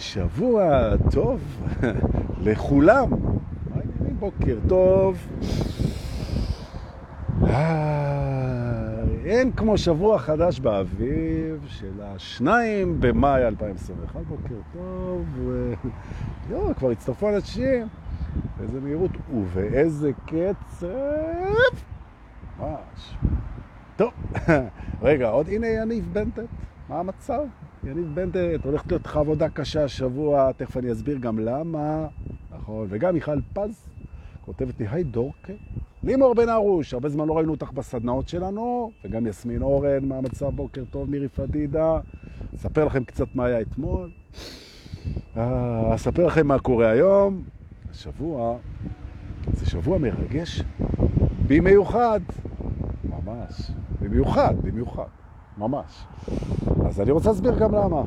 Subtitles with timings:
[0.00, 1.62] שבוע טוב
[2.40, 3.10] לכולם.
[4.18, 5.26] בוקר טוב.
[9.24, 14.20] אין כמו שבוע חדש באביב של השניים במאי 2021.
[14.28, 15.26] בוקר טוב.
[16.50, 17.88] יו, כבר הצטרפו אנשים.
[18.58, 20.86] באיזה מהירות ובאיזה קצב.
[22.60, 23.16] ממש.
[23.96, 24.12] טוב,
[25.02, 26.42] רגע, עוד הנה יניב בנטט.
[26.88, 27.42] מה המצב?
[27.84, 32.06] יניב בנדט, הולכת להיות לך עבודה קשה השבוע, תכף אני אסביר גם למה.
[32.50, 33.86] נכון, וגם מיכל פז
[34.40, 35.52] כותבת לי, היי דורקה.
[36.02, 40.48] לימור בן ארוש, הרבה זמן לא ראינו אותך בסדנאות שלנו, וגם יסמין אורן, מה המצב?
[40.48, 42.00] בוקר טוב, מירי פדידה.
[42.54, 44.10] אספר לכם קצת מה היה אתמול.
[45.36, 47.42] אה, אספר לכם מה קורה היום.
[47.90, 48.56] השבוע,
[49.52, 50.62] זה שבוע מרגש,
[51.46, 52.20] במיוחד,
[53.04, 55.19] ממש, במיוחד, במיוחד.
[55.60, 56.06] ממש.
[56.86, 58.02] אז אני רוצה להסביר גם למה.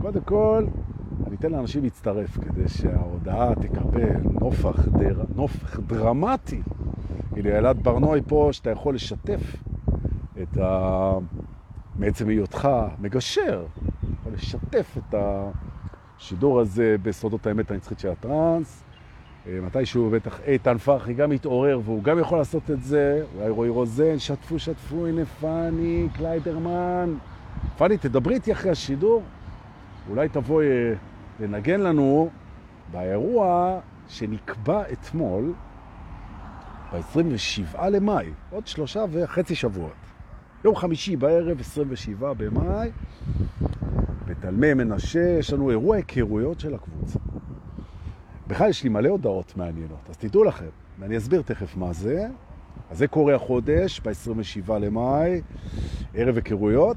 [0.00, 0.64] קודם כל,
[1.26, 5.22] אני אתן לאנשים להצטרף כדי שההודעה תקבל נופח, דר...
[5.34, 6.62] נופח דרמטי.
[7.36, 9.56] הנה, אלעד ברנועי פה, שאתה יכול לשתף
[10.42, 11.12] את ה...
[11.98, 12.68] מעצם היותך
[13.00, 13.66] מגשר,
[14.20, 15.14] יכול לשתף את
[16.18, 18.85] השידור הזה בסודות האמת הנצחית של הטרנס.
[19.48, 23.70] אה, מתישהו בטח איתן פרחי גם יתעורר והוא גם יכול לעשות את זה, אולי רועי
[23.70, 27.14] רוזן, שתפו, שתפו, הנה פאני, קליידרמן.
[27.78, 29.22] פאני, תדברי איתי אחרי השידור,
[30.10, 30.94] אולי תבואי אה,
[31.40, 32.30] לנגן לנו
[32.92, 35.52] באירוע שנקבע אתמול,
[36.92, 39.92] ב-27 למאי, עוד שלושה וחצי שבועות.
[40.64, 42.90] יום חמישי בערב, 27 במאי,
[44.26, 47.18] בתלמי מנשה, יש לנו אירוע היכרויות של הקבוצה.
[48.48, 52.26] בכלל יש לי מלא הודעות מעניינות, אז תדעו לכם, ואני אסביר תכף מה זה.
[52.90, 55.40] אז זה קורה החודש, ב-27 למאי,
[56.14, 56.96] ערב היכרויות,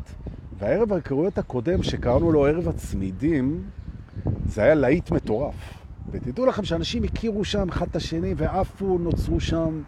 [0.57, 3.63] והערב היכרויות הקודם שקראנו לו ערב הצמידים,
[4.45, 5.83] זה היה להיט מטורף.
[6.11, 9.81] ותדעו לכם שאנשים הכירו שם אחד את השני ועפו, נוצרו שם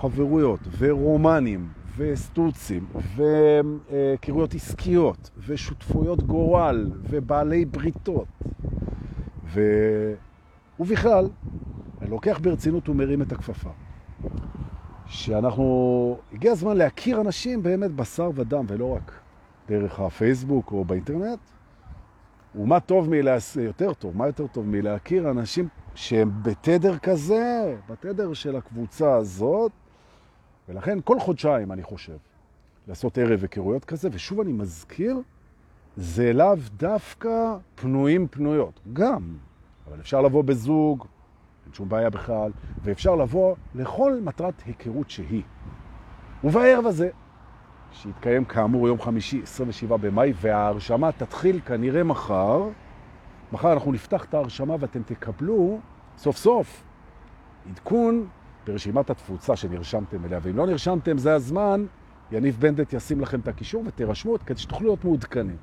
[0.00, 8.26] חברויות ורומנים וסטוצים והיכרויות עסקיות ושותפויות גורל ובעלי בריתות.
[9.44, 9.60] ו...
[10.80, 11.28] ובכלל,
[12.00, 13.70] אני לוקח ברצינות ומרים את הכפפה.
[15.06, 19.12] שאנחנו, הגיע הזמן להכיר אנשים באמת בשר ודם, ולא רק
[19.68, 21.38] דרך הפייסבוק או באינטרנט.
[22.54, 23.56] ומה טוב מלהס...
[23.56, 29.72] יותר טוב, מה יותר טוב מלהכיר אנשים שהם בתדר כזה, בתדר של הקבוצה הזאת,
[30.68, 32.16] ולכן כל חודשיים, אני חושב,
[32.88, 35.20] לעשות ערב היכרויות כזה, ושוב אני מזכיר,
[35.96, 38.80] זה לאו דווקא פנויים פנויות.
[38.92, 39.36] גם,
[39.88, 41.04] אבל אפשר לבוא בזוג,
[41.64, 42.50] אין שום בעיה בכלל,
[42.82, 45.42] ואפשר לבוא לכל מטרת היכרות שהיא.
[46.44, 47.10] ובערב הזה,
[47.92, 52.68] שיתקיים כאמור יום חמישי 27 במאי, וההרשמה תתחיל כנראה מחר,
[53.52, 55.78] מחר אנחנו נפתח את ההרשמה ואתם תקבלו
[56.18, 56.84] סוף סוף
[57.70, 58.26] עדכון
[58.66, 61.86] ברשימת התפוצה שנרשמתם אליה, ואם לא נרשמתם זה הזמן,
[62.32, 65.56] יניב בנדט ישים לכם את הקישור ותרשמו את כדי שתוכלו להיות מעודכנים.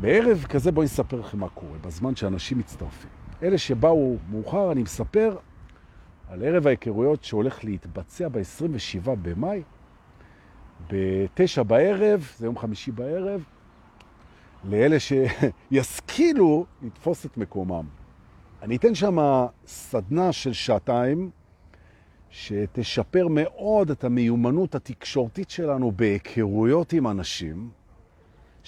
[0.00, 3.10] בערב כזה בואי נספר לכם מה קורה, בזמן שאנשים מצטרפים.
[3.42, 5.36] אלה שבאו מאוחר, אני מספר
[6.28, 9.62] על ערב ההיכרויות שהולך להתבצע ב-27 במאי,
[10.90, 13.44] ב-9 בערב, זה יום חמישי בערב,
[14.64, 17.84] לאלה שישכילו לתפוס את מקומם.
[18.62, 19.18] אני אתן שם
[19.66, 21.30] סדנה של שעתיים,
[22.30, 27.70] שתשפר מאוד את המיומנות התקשורתית שלנו בהיכרויות עם אנשים,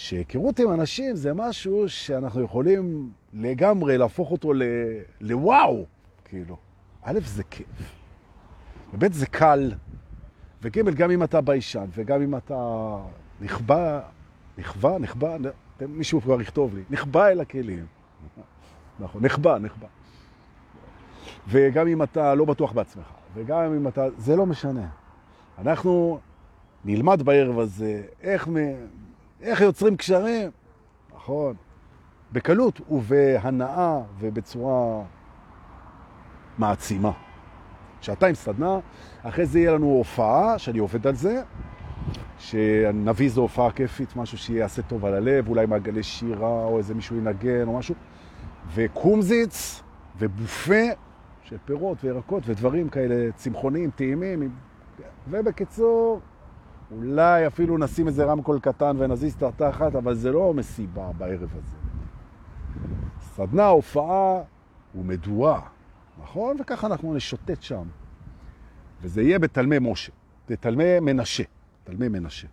[0.00, 4.52] שהיכרות עם אנשים זה משהו שאנחנו יכולים לגמרי להפוך אותו
[5.20, 5.84] לוואו,
[6.24, 6.56] כאילו.
[7.02, 7.66] א', זה כיף,
[8.94, 9.72] וב', זה קל,
[10.62, 12.96] וג', גם אם אתה ביישן, וגם אם אתה
[13.40, 14.00] נכבה,
[14.58, 15.36] נכבה, נכבה,
[15.88, 17.86] מישהו כבר יכתוב לי, נכבה אל הכלים.
[19.00, 19.86] נכון, נכבה, נכבה.
[21.48, 24.88] וגם אם אתה לא בטוח בעצמך, וגם אם אתה, זה לא משנה.
[25.58, 26.18] אנחנו
[26.84, 28.48] נלמד בערב הזה איך
[29.42, 30.50] איך יוצרים קשרים?
[31.14, 31.54] נכון.
[32.32, 35.02] בקלות ובהנאה ובצורה
[36.58, 37.12] מעצימה.
[38.00, 38.78] שעתיים סדנה,
[39.22, 41.42] אחרי זה יהיה לנו הופעה, שאני עובד על זה,
[42.38, 47.16] שנביא זו הופעה כיפית, משהו שיעשה טוב על הלב, אולי מעגלי שירה, או איזה מישהו
[47.16, 47.94] ינגן או משהו,
[48.74, 49.82] וקומזיץ
[50.18, 50.84] ובופה
[51.42, 54.50] של פירות וירקות ודברים כאלה צמחוניים, טעימים,
[55.28, 56.20] ובקיצור,
[56.90, 61.76] אולי אפילו נשים איזה רמקול קטן ונזיז את התחת, אבל זה לא מסיבה בערב הזה.
[63.20, 64.42] סדנה, הופעה
[64.94, 65.60] ומדורה,
[66.22, 66.56] נכון?
[66.60, 67.82] וככה אנחנו נשוטט שם.
[69.02, 70.12] וזה יהיה בתלמי משה,
[70.48, 71.42] בתלמי מנשה,
[71.84, 72.48] תלמי מנשה.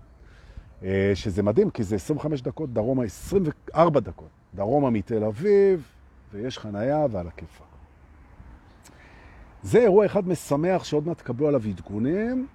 [0.84, 4.30] אה, שזה מדהים, כי זה 25 דקות, דרומה 24 דקות.
[4.56, 5.88] דרומה מתל אביב,
[6.34, 7.64] ויש חנייה ועל הכיפה.
[9.64, 12.48] זה אירוע אחד משמח שעוד מעט תקבלו עליו עדכונים,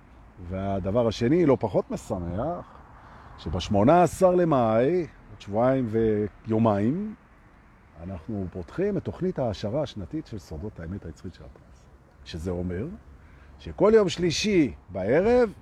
[0.49, 2.83] והדבר השני, לא פחות משמח,
[3.39, 5.89] שב-18 למאי, עוד שבועיים
[6.47, 7.15] ויומיים,
[8.03, 11.85] אנחנו פותחים את תוכנית ההשערה השנתית של סודות האמת היצרית של הפרס.
[12.25, 12.87] שזה אומר
[13.59, 15.53] שכל יום שלישי בערב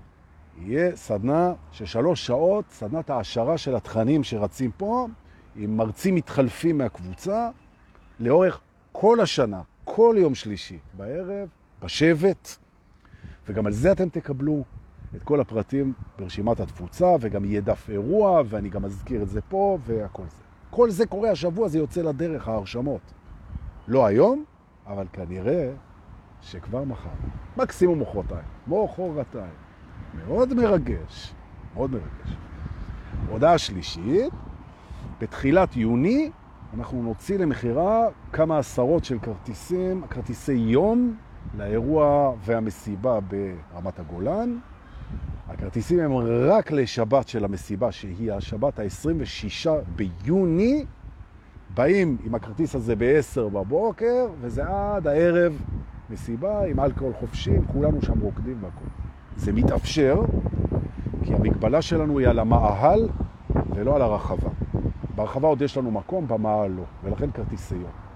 [0.59, 5.07] יהיה סדנה של שלוש שעות, סדנת ההשערה של התכנים שרצים פה,
[5.57, 7.51] עם מרצים מתחלפים מהקבוצה,
[8.21, 8.61] לאורך
[8.93, 11.49] כל השנה, כל יום שלישי בערב,
[11.83, 12.57] בשבט,
[13.51, 14.65] וגם על זה אתם תקבלו
[15.17, 19.79] את כל הפרטים ברשימת התפוצה, וגם יהיה דף אירוע, ואני גם אזכיר את זה פה,
[19.87, 20.43] והכל זה.
[20.71, 23.01] כל זה קורה השבוע, זה יוצא לדרך, ההרשמות.
[23.89, 24.45] לא היום,
[24.87, 25.73] אבל כנראה
[26.41, 27.09] שכבר מחר.
[27.57, 29.53] מקסימום מוחרתיים, מוחרתיים.
[30.27, 31.35] מאוד מרגש,
[31.75, 32.37] מאוד מרגש.
[33.29, 34.33] הודעה שלישית,
[35.21, 36.31] בתחילת יוני
[36.75, 41.17] אנחנו נוציא למחירה כמה עשרות של כרטיסים, כרטיסי יום
[41.59, 44.59] לאירוע והמסיבה ברמת הגולן.
[45.49, 46.13] הכרטיסים הם
[46.49, 50.85] רק לשבת של המסיבה, שהיא השבת ה-26 ביוני.
[51.75, 55.53] באים עם הכרטיס הזה ב-10 בבוקר, וזה עד הערב
[56.11, 58.85] מסיבה עם אלכוהול חופשי, כולנו שם רוקדים והכל.
[59.37, 60.23] זה מתאפשר,
[61.23, 63.09] כי המגבלה שלנו היא על המאהל
[63.75, 64.51] ולא על הרחבה.
[65.15, 68.10] ברחבה עוד יש לנו מקום, במאהל לא, ולכן כרטיסי יום.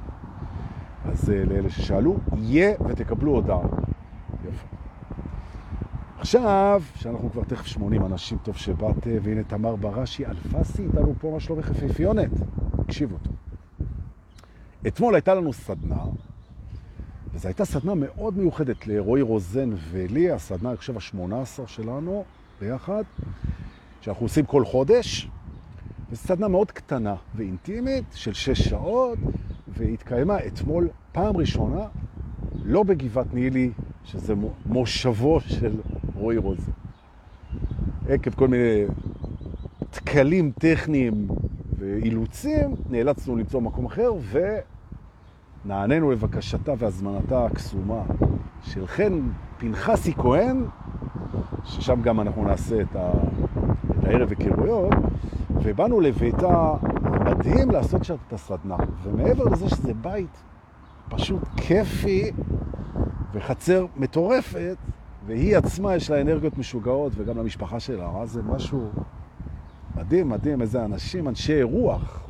[1.04, 3.66] אז אה, לאלה ששאלו, יהיה ותקבלו הודעה.
[4.48, 4.66] יפה.
[6.18, 11.40] עכשיו, שאנחנו כבר תכף 80 אנשים, טוב שבאת, והנה תמר בראשי אלפסי איתנו פה, מה
[11.40, 12.30] שלומך יפיפיונת?
[12.86, 13.34] תקשיבו טוב.
[14.86, 16.02] אתמול הייתה לנו סדנה,
[17.34, 22.24] וזו הייתה סדנה מאוד מיוחדת לרועי רוזן ולי, הסדנה, אני חושב, ה-18 שלנו
[22.60, 23.02] ביחד,
[24.00, 25.28] שאנחנו עושים כל חודש.
[26.10, 29.18] וזו סדנה מאוד קטנה ואינטימית של שש שעות,
[29.76, 31.86] והתקיימה אתמול פעם ראשונה,
[32.64, 33.70] לא בגבעת נילי,
[34.04, 34.34] שזה
[34.66, 35.76] מושבו של
[36.14, 36.72] רועי רוזן.
[38.08, 38.84] עקב כל מיני
[39.90, 41.28] תקלים טכניים
[41.78, 44.12] ואילוצים, נאלצנו למצוא מקום אחר,
[45.64, 48.02] ונענינו לבקשתה והזמנתה הקסומה
[48.62, 49.20] של חן
[49.58, 50.64] פנחסי כהן,
[51.64, 53.12] ששם גם אנחנו נעשה את, ה...
[53.90, 54.92] את הערב הכירויות,
[55.62, 56.74] ובאנו לביתה
[57.24, 58.76] מדהים לעשות שם את הסדנה.
[59.02, 60.42] ומעבר לזה שזה בית
[61.08, 62.30] פשוט כיפי
[63.32, 64.76] וחצר מטורפת,
[65.26, 68.90] והיא עצמה יש לה אנרגיות משוגעות, וגם למשפחה שלה, מה זה משהו
[69.96, 72.20] מדהים, מדהים, איזה אנשים, אנשי רוח.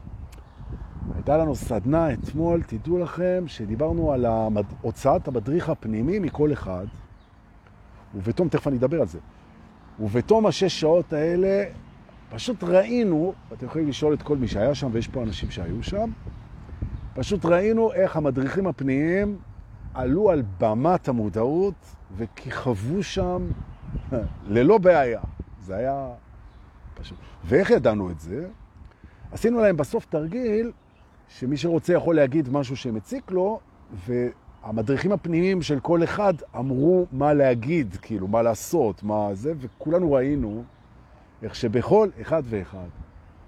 [1.14, 4.64] הייתה לנו סדנה אתמול, תדעו לכם, שדיברנו על המד...
[4.80, 6.86] הוצאת המדריך הפנימי מכל אחד,
[8.14, 9.18] ובתום, תכף אני אדבר על זה,
[10.00, 11.64] ובתום השש שעות האלה
[12.34, 16.10] פשוט ראינו, אתם יכולים לשאול את כל מי שהיה שם, ויש פה אנשים שהיו שם,
[17.14, 19.38] פשוט ראינו איך המדריכים הפנימיים
[19.94, 21.74] עלו על במת המודעות
[22.16, 23.46] וכיכבו שם
[24.46, 25.20] ללא בעיה.
[25.60, 26.08] זה היה
[26.94, 27.18] פשוט.
[27.44, 28.48] ואיך ידענו את זה?
[29.32, 30.72] עשינו להם בסוף תרגיל
[31.28, 33.60] שמי שרוצה יכול להגיד משהו שמציק לו,
[34.06, 40.64] והמדריכים הפנימיים של כל אחד אמרו מה להגיד, כאילו, מה לעשות, מה זה, וכולנו ראינו
[41.42, 42.88] איך שבכל אחד ואחד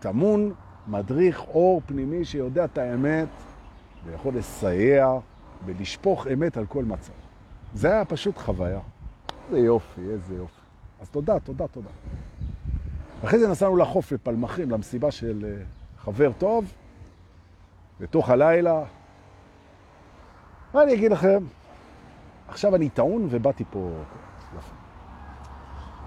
[0.00, 0.52] טמון
[0.86, 3.28] מדריך אור פנימי שיודע את האמת
[4.04, 5.18] ויכול לסייע
[5.66, 7.12] ולשפוך אמת על כל מצב.
[7.74, 8.80] זה היה פשוט חוויה.
[9.46, 10.60] איזה יופי, איזה יופי.
[11.00, 11.88] אז תודה, תודה, תודה.
[13.24, 15.64] אחרי זה נסענו לחוף לפלמחים, למסיבה של אה,
[15.98, 16.72] חבר טוב,
[18.00, 18.84] בתוך הלילה.
[20.74, 21.44] מה אני אגיד לכם?
[22.48, 23.90] עכשיו אני טעון ובאתי פה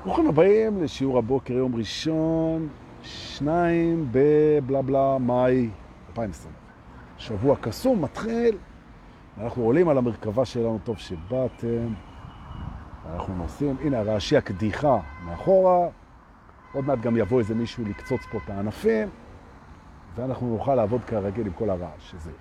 [0.03, 2.67] ברוכים הבאים לשיעור הבוקר יום ראשון,
[3.03, 5.69] שניים בבלה בלה מאי
[6.09, 6.53] 2020.
[7.17, 8.57] שבוע קסום, מתחיל,
[9.37, 11.93] אנחנו עולים על המרכבה שלנו, טוב שבאתם,
[13.13, 15.87] אנחנו נוסעים, הנה הרעשי הקדיחה מאחורה,
[16.73, 19.09] עוד מעט גם יבוא איזה מישהו לקצוץ פה את הענפים,
[20.15, 22.31] ואנחנו נוכל לעבוד כרגיל עם כל הרעש, שזה.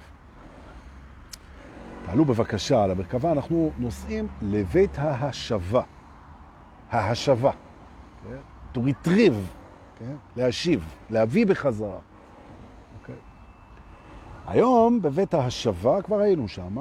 [2.07, 5.83] תעלו בבקשה על המרכבה, אנחנו נוסעים לבית ההשבה.
[6.91, 7.51] ההשבה,
[8.29, 8.37] כן?
[8.75, 9.35] to retrieve,
[9.99, 10.15] כן?
[10.37, 11.99] להשיב, להביא בחזרה.
[13.01, 13.15] אוקיי?
[14.47, 16.79] היום בבית ההשבה, כבר היינו שם,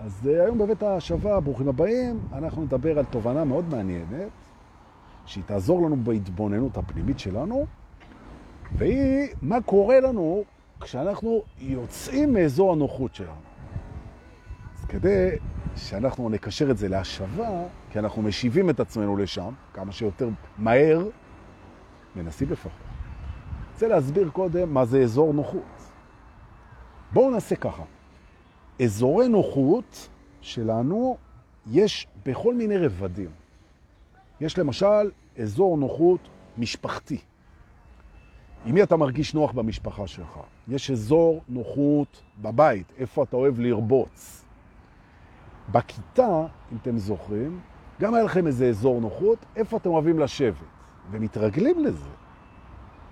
[0.00, 4.28] אז אה, היום בבית ההשבה, ברוכים הבאים, אנחנו נדבר על תובנה מאוד מעניינת,
[5.26, 7.66] שהיא תעזור לנו בהתבוננות הפנימית שלנו,
[8.76, 10.44] והיא מה קורה לנו
[10.80, 13.30] כשאנחנו יוצאים מאזור הנוחות שלנו.
[14.74, 15.30] אז כדי
[15.76, 20.28] שאנחנו נקשר את זה להשבה, כי אנחנו משיבים את עצמנו לשם, כמה שיותר
[20.58, 21.08] מהר,
[22.16, 22.72] מנסים לפחות.
[23.72, 25.62] רוצה להסביר קודם מה זה אזור נוחות.
[27.12, 27.82] בואו נעשה ככה.
[28.82, 30.08] אזורי נוחות
[30.40, 31.16] שלנו
[31.70, 33.30] יש בכל מיני רבדים.
[34.40, 36.20] יש למשל אזור נוחות
[36.58, 37.18] משפחתי.
[38.66, 40.40] עם מי אתה מרגיש נוח במשפחה שלך?
[40.68, 44.45] יש אזור נוחות בבית, איפה אתה אוהב לרבוץ.
[45.72, 47.60] בכיתה, אם אתם זוכרים,
[48.00, 50.56] גם היה לכם איזה אזור נוחות, איפה אתם אוהבים לשבת,
[51.10, 52.08] ומתרגלים לזה.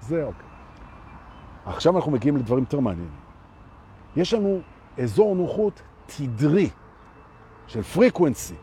[0.01, 0.47] זה אוקיי.
[1.67, 3.25] עכשיו אנחנו מגיעים לדברים יותר מעניינים.
[4.17, 4.61] יש לנו
[5.03, 6.71] אזור נוחות תדרי,
[7.67, 8.55] של פריקוונסי,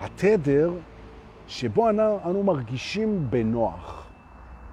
[0.00, 0.72] התדר
[1.46, 4.06] שבו אנו, אנו מרגישים בנוח.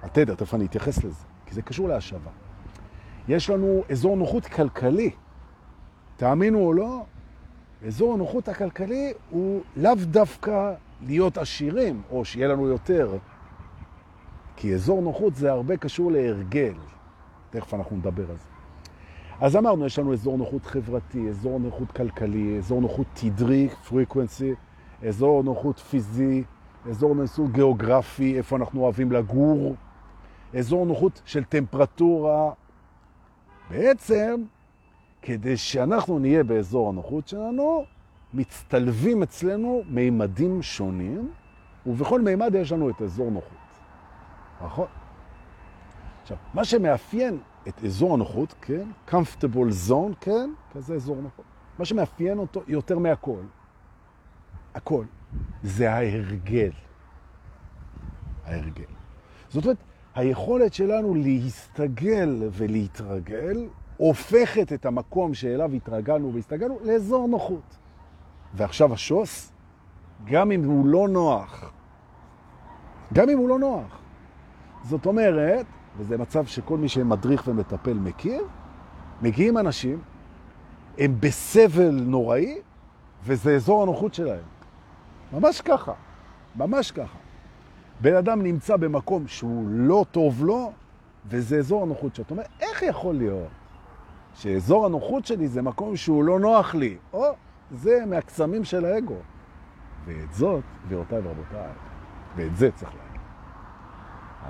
[0.02, 2.30] התדר, תכף אני אתייחס לזה, כי זה קשור להשבה.
[3.28, 5.10] יש לנו אזור נוחות כלכלי.
[6.16, 7.04] תאמינו או לא,
[7.86, 10.72] אזור הנוחות הכלכלי הוא לאו דווקא
[11.06, 13.16] להיות עשירים, או שיהיה לנו יותר.
[14.56, 16.74] כי אזור נוחות זה הרבה קשור להרגל.
[17.50, 18.48] תכף אנחנו נדבר על זה.
[19.40, 24.54] אז אמרנו, יש לנו אזור נוחות חברתי, אזור נוחות כלכלי, אזור נוחות תדרי, פריקוונסי,
[25.08, 26.44] אזור נוחות פיזי,
[26.90, 29.74] אזור נוחות גיאוגרפי, איפה אנחנו אוהבים לגור,
[30.58, 32.52] אזור נוחות של טמפרטורה.
[33.70, 34.42] בעצם,
[35.22, 37.84] כדי שאנחנו נהיה באזור הנוחות שלנו,
[38.34, 41.30] מצטלבים אצלנו מימדים שונים,
[41.86, 43.58] ובכל מימד יש לנו את אזור נוחות.
[44.64, 44.86] נכון?
[46.22, 48.88] עכשיו, מה שמאפיין את אזור הנוחות, כן?
[49.08, 50.50] comfortable zone, כן?
[50.72, 51.44] כזה אזור נוחות.
[51.78, 53.42] מה שמאפיין אותו יותר מהכל,
[54.74, 55.04] הכל,
[55.62, 56.70] זה ההרגל.
[58.44, 58.84] ההרגל.
[59.48, 59.76] זאת אומרת,
[60.14, 63.68] היכולת שלנו להסתגל ולהתרגל
[64.00, 67.76] הופכת את המקום שאליו התרגלנו והסתגלנו לאזור נוחות.
[68.54, 69.52] ועכשיו השוס,
[70.24, 71.72] גם אם הוא לא נוח,
[73.12, 73.98] גם אם הוא לא נוח.
[74.82, 75.66] זאת אומרת,
[75.96, 78.42] וזה מצב שכל מי שמדריך ומטפל מכיר,
[79.22, 80.02] מגיעים אנשים,
[80.98, 82.58] הם בסבל נוראי,
[83.24, 84.44] וזה אזור הנוחות שלהם.
[85.32, 85.92] ממש ככה,
[86.56, 87.18] ממש ככה.
[88.00, 90.72] בן אדם נמצא במקום שהוא לא טוב לו,
[91.26, 93.59] וזה אזור הנוחות שאתה אומר, איך יכול להיות
[94.40, 96.96] שאזור הנוחות שלי זה מקום שהוא לא נוח לי?
[97.12, 97.24] או,
[97.70, 99.16] זה מהקסמים של האגו.
[100.04, 101.72] ואת זאת, גבירותיי ורבותיי,
[102.36, 103.20] ואת זה צריך להגיד.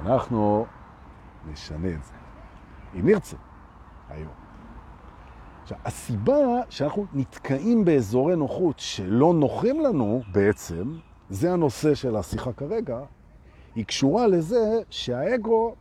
[0.03, 0.67] אנחנו
[1.53, 2.13] נשנה את זה.
[2.95, 3.37] אם נרצה,
[4.09, 4.33] היום.
[5.63, 10.99] עכשיו, הסיבה שאנחנו נתקעים באזורי נוחות שלא נוחים לנו בעצם,
[11.31, 12.99] זה הנושא של השיחה כרגע,
[13.75, 15.75] היא קשורה לזה שהאגו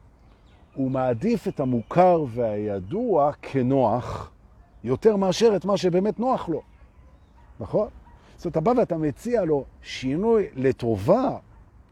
[0.80, 4.32] הוא מעדיף את המוכר והידוע כנוח
[4.84, 6.62] יותר מאשר את מה שבאמת נוח לו.
[7.60, 7.88] נכון?
[8.46, 11.38] אומרת, אתה בא ואתה מציע לו שינוי לטובה,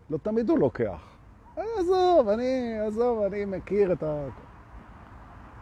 [0.10, 1.18] לא תמיד הוא לוקח.
[1.56, 4.28] עזוב, אני, עזוב, אני מכיר את ה...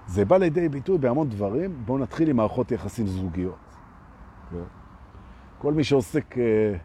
[0.07, 1.81] זה בא לידי ביטוי בהמון דברים.
[1.85, 3.75] בואו נתחיל עם מערכות יחסים זוגיות.
[5.57, 6.75] כל מי שעוסק אה,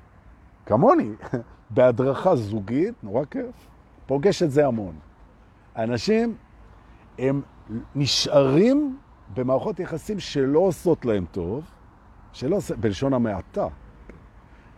[0.67, 1.11] כמוני
[1.71, 3.55] בהדרכה זוגית, נורא כיף,
[4.07, 5.10] פוגש את זה המון.
[5.77, 6.37] אנשים,
[7.19, 7.43] הם
[7.95, 8.99] נשארים
[9.35, 11.65] במערכות יחסים שלא עושות להם טוב,
[12.33, 13.67] שלא עושה, בלשון המעטה.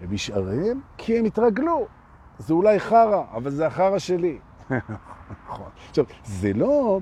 [0.00, 1.86] הם נשארים כי הם התרגלו.
[2.38, 4.38] זה אולי חרה, אבל זה החרה שלי.
[5.48, 5.70] נכון.
[5.88, 7.00] עכשיו, זה לא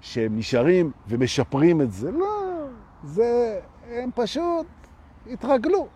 [0.00, 2.66] שהם נשארים ומשפרים את זה, לא.
[3.04, 4.66] זה, הם פשוט
[5.26, 5.88] התרגלו.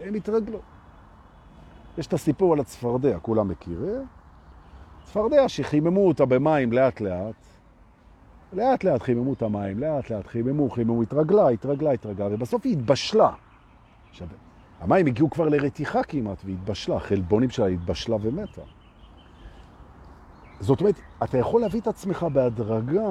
[0.00, 0.58] הם התרגלו.
[1.98, 4.17] יש את הסיפור על הצפרדע, כולם מכירים.
[5.08, 7.34] צפרדע שחיממו אותה במים לאט לאט,
[8.52, 13.30] לאט לאט חיממו את המים, לאט לאט חיממו, חיממו, התרגלה, התרגלה, התרגלה, ובסוף היא התבשלה.
[14.10, 14.28] עכשיו,
[14.80, 18.62] המים הגיעו כבר לרתיחה כמעט, והתבשלה, החלבונים שלה התבשלה ומתה.
[20.60, 23.08] זאת אומרת, אתה יכול להביא את עצמך בהדרגה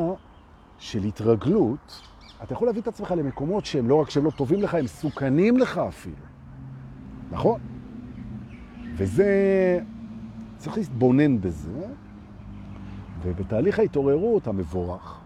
[0.78, 2.02] של התרגלות,
[2.44, 5.58] אתה יכול להביא את עצמך למקומות שהם לא רק שהם לא טובים לך, הם סוכנים
[5.58, 6.16] לך אפילו.
[7.32, 7.60] נכון?
[8.98, 9.80] וזה,
[10.68, 11.86] צריך להתבונן בזה,
[13.24, 15.20] ובתהליך ההתעוררות המבורך,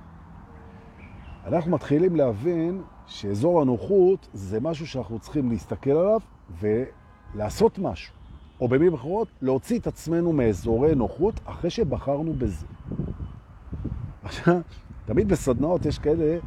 [1.46, 6.20] אנחנו מתחילים להבין שאזור הנוחות זה משהו שאנחנו צריכים להסתכל עליו
[6.60, 8.14] ולעשות משהו.
[8.62, 12.66] או במילים אחרות, להוציא את עצמנו מאזורי נוחות אחרי שבחרנו בזה.
[14.24, 14.62] עכשיו,
[15.06, 16.38] תמיד בסדנאות יש כאלה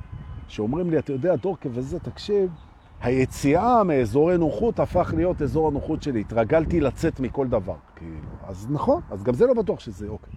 [0.49, 2.51] שאומרים לי, אתה יודע, דורקה וזה, תקשיב,
[3.05, 6.21] היציאה מאזורי נוחות הפך להיות אזור הנוחות שלי.
[6.21, 7.77] התרגלתי לצאת מכל דבר.
[7.97, 10.33] כאילו, אז נכון, אז גם זה לא בטוח שזה אוקיי.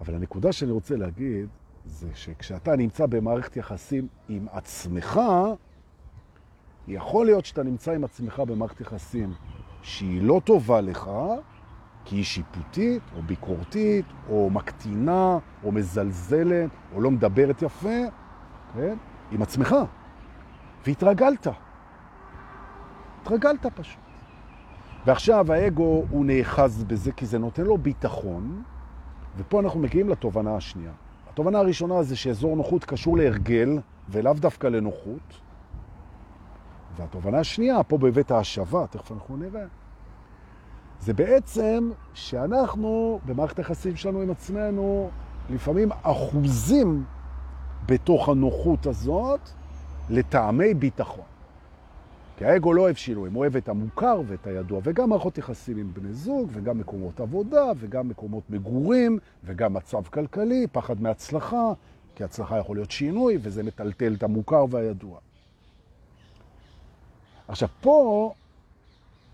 [0.00, 1.48] אבל הנקודה שאני רוצה להגיד,
[1.84, 5.20] זה שכשאתה נמצא במערכת יחסים עם עצמך,
[6.88, 9.32] יכול להיות שאתה נמצא עם עצמך במערכת יחסים
[9.82, 11.10] שהיא לא טובה לך,
[12.04, 18.00] כי היא שיפוטית, או ביקורתית, או מקטינה, או מזלזלת, או לא מדברת יפה,
[18.74, 18.96] כן?
[19.32, 19.76] עם עצמך,
[20.86, 21.46] והתרגלת.
[23.22, 23.98] התרגלת פשוט.
[25.06, 28.62] ועכשיו האגו הוא נאחז בזה כי זה נותן לו ביטחון,
[29.36, 30.92] ופה אנחנו מגיעים לתובנה השנייה.
[31.30, 35.40] התובנה הראשונה זה שאזור נוחות קשור להרגל ולאו דווקא לנוחות.
[36.96, 39.64] והתובנה השנייה, פה בבית ההשבה, תכף אנחנו נראה,
[41.00, 45.10] זה בעצם שאנחנו, במערכת היחסים שלנו עם עצמנו,
[45.50, 47.04] לפעמים אחוזים
[47.86, 49.40] בתוך הנוחות הזאת
[50.12, 51.24] לטעמי ביטחון.
[52.36, 56.12] כי האגו לא אוהב שינויים, אוהב את המוכר ואת הידוע, וגם מערכות יחסים עם בני
[56.12, 61.72] זוג, וגם מקומות עבודה, וגם מקומות מגורים, וגם מצב כלכלי, פחד מהצלחה,
[62.14, 65.18] כי הצלחה יכול להיות שינוי, וזה מטלטל את המוכר והידוע.
[67.48, 68.32] עכשיו, פה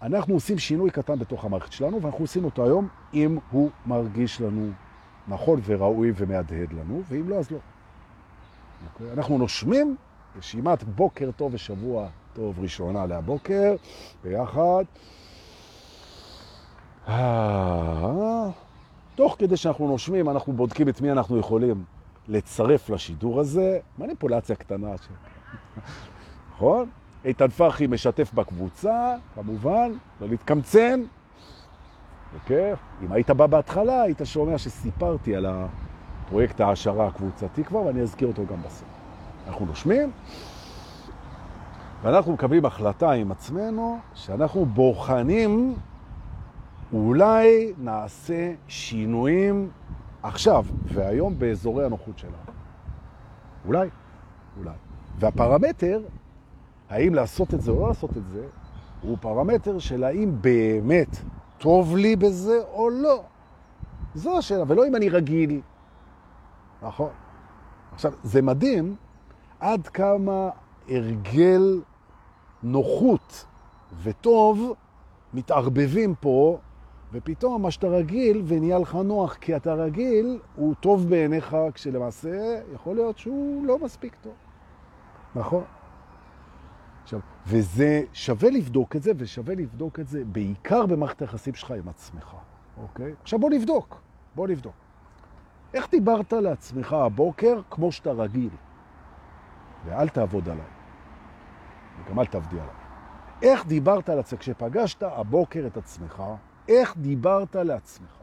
[0.02, 4.70] אנחנו עושים שינוי קטן בתוך המערכת שלנו, ואנחנו עושים אותו היום אם הוא מרגיש לנו
[5.28, 7.58] נכון וראוי ומהדהד לנו, ואם לא, אז לא.
[8.92, 9.12] אוקיי?
[9.12, 9.96] אנחנו נושמים
[10.38, 13.74] רשימת בוקר טוב ושבוע טוב ראשונה להבוקר,
[14.24, 14.84] ביחד.
[19.14, 21.84] תוך כדי שאנחנו נושמים, אנחנו בודקים את מי אנחנו יכולים
[22.28, 23.78] לצרף לשידור הזה.
[23.98, 24.88] מניפולציה קטנה.
[26.54, 26.88] נכון?
[27.24, 31.02] איתן פרחי משתף בקבוצה, כמובן, לא להתקמצן.
[32.34, 32.78] בכיף.
[33.02, 38.46] אם היית בא בהתחלה, היית שומע שסיפרתי על הפרויקט ההשערה הקבוצתי כבר, ואני אזכיר אותו
[38.46, 38.97] גם בסוף.
[39.48, 40.10] אנחנו נושמים,
[42.02, 45.74] ואנחנו מקבלים החלטה עם עצמנו שאנחנו בוחנים,
[46.92, 49.70] אולי נעשה שינויים
[50.22, 52.34] עכשיו והיום באזורי הנוחות שלנו.
[53.66, 53.88] אולי,
[54.58, 54.74] אולי.
[55.18, 56.02] והפרמטר,
[56.90, 58.46] האם לעשות את זה או לא לעשות את זה,
[59.02, 61.16] הוא פרמטר של האם באמת
[61.58, 63.22] טוב לי בזה או לא.
[64.14, 65.60] זו השאלה, ולא אם אני רגיל.
[66.82, 67.10] נכון.
[67.92, 68.96] עכשיו, זה מדהים
[69.60, 70.50] עד כמה
[70.88, 71.82] הרגל
[72.62, 73.46] נוחות
[74.02, 74.72] וטוב
[75.34, 76.58] מתערבבים פה,
[77.12, 82.96] ופתאום מה שאתה רגיל ונהיה לך נוח כי אתה רגיל, הוא טוב בעיניך, כשלמעשה יכול
[82.96, 84.32] להיות שהוא לא מספיק טוב.
[85.34, 85.64] נכון?
[87.02, 91.88] עכשיו, וזה שווה לבדוק את זה, ושווה לבדוק את זה בעיקר במערכת היחסים שלך עם
[91.88, 92.34] עצמך,
[92.82, 93.14] אוקיי?
[93.22, 94.00] עכשיו בוא נבדוק,
[94.34, 94.74] בוא נבדוק.
[95.74, 98.50] איך דיברת לעצמך הבוקר כמו שאתה רגיל?
[99.84, 100.66] ואל תעבוד עליי.
[102.04, 102.74] וגם אל תעבדי עליי.
[103.42, 106.22] איך דיברת על עצמך כשפגשת הבוקר את עצמך?
[106.68, 108.18] איך דיברת לעצמך?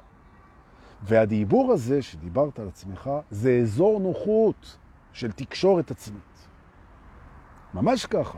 [1.02, 4.78] והדיבור הזה שדיברת על עצמך זה אזור נוחות
[5.14, 6.48] של תקשורת עצמית.
[7.74, 8.38] ממש ככה.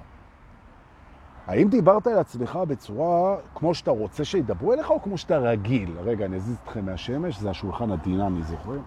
[1.47, 5.97] האם דיברת על עצמך בצורה כמו שאתה רוצה שידברו אליך או כמו שאתה רגיל?
[5.99, 8.84] רגע, אני אזיז אתכם מהשמש, זה השולחן הדינמי, זוכרים?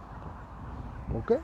[1.15, 1.39] אוקיי?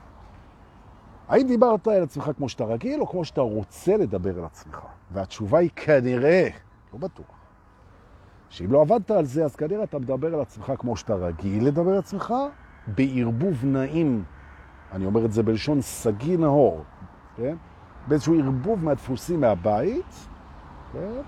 [1.28, 4.80] האם דיברת על עצמך כמו שאתה רגיל, או כמו שאתה רוצה לדבר על עצמך?
[5.10, 6.48] והתשובה היא כנראה,
[6.92, 7.26] לא בטוח,
[8.48, 11.90] שאם לא עבדת על זה, אז כנראה אתה מדבר על עצמך כמו שאתה רגיל לדבר
[11.90, 12.34] על עצמך,
[12.86, 14.24] בערבוב נעים,
[14.92, 16.84] אני אומר את זה בלשון סגי נהור,
[17.36, 17.56] כן?
[18.08, 20.28] באיזשהו ערבוב מהדפוסים מהבית,
[20.92, 21.22] כן?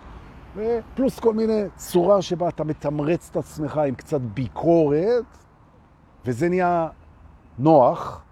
[0.56, 5.24] ופלוס כל מיני צורה שבה אתה מתמרץ את עצמך עם קצת ביקורת,
[6.24, 6.88] וזה נהיה
[7.58, 8.24] נוח,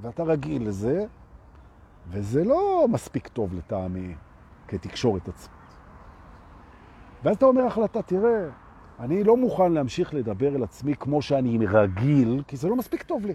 [0.00, 1.06] ואתה רגיל לזה,
[2.08, 4.14] וזה לא מספיק טוב לטעמי
[4.68, 5.54] כתקשורת עצמית.
[7.22, 8.48] ואז אתה אומר החלטה, תראה,
[9.00, 13.26] אני לא מוכן להמשיך לדבר אל עצמי כמו שאני רגיל, כי זה לא מספיק טוב
[13.26, 13.34] לי.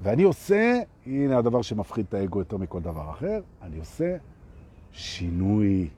[0.00, 4.16] ואני עושה, הנה הדבר שמפחיד את האגו יותר מכל דבר אחר, אני עושה
[4.92, 5.88] שינוי.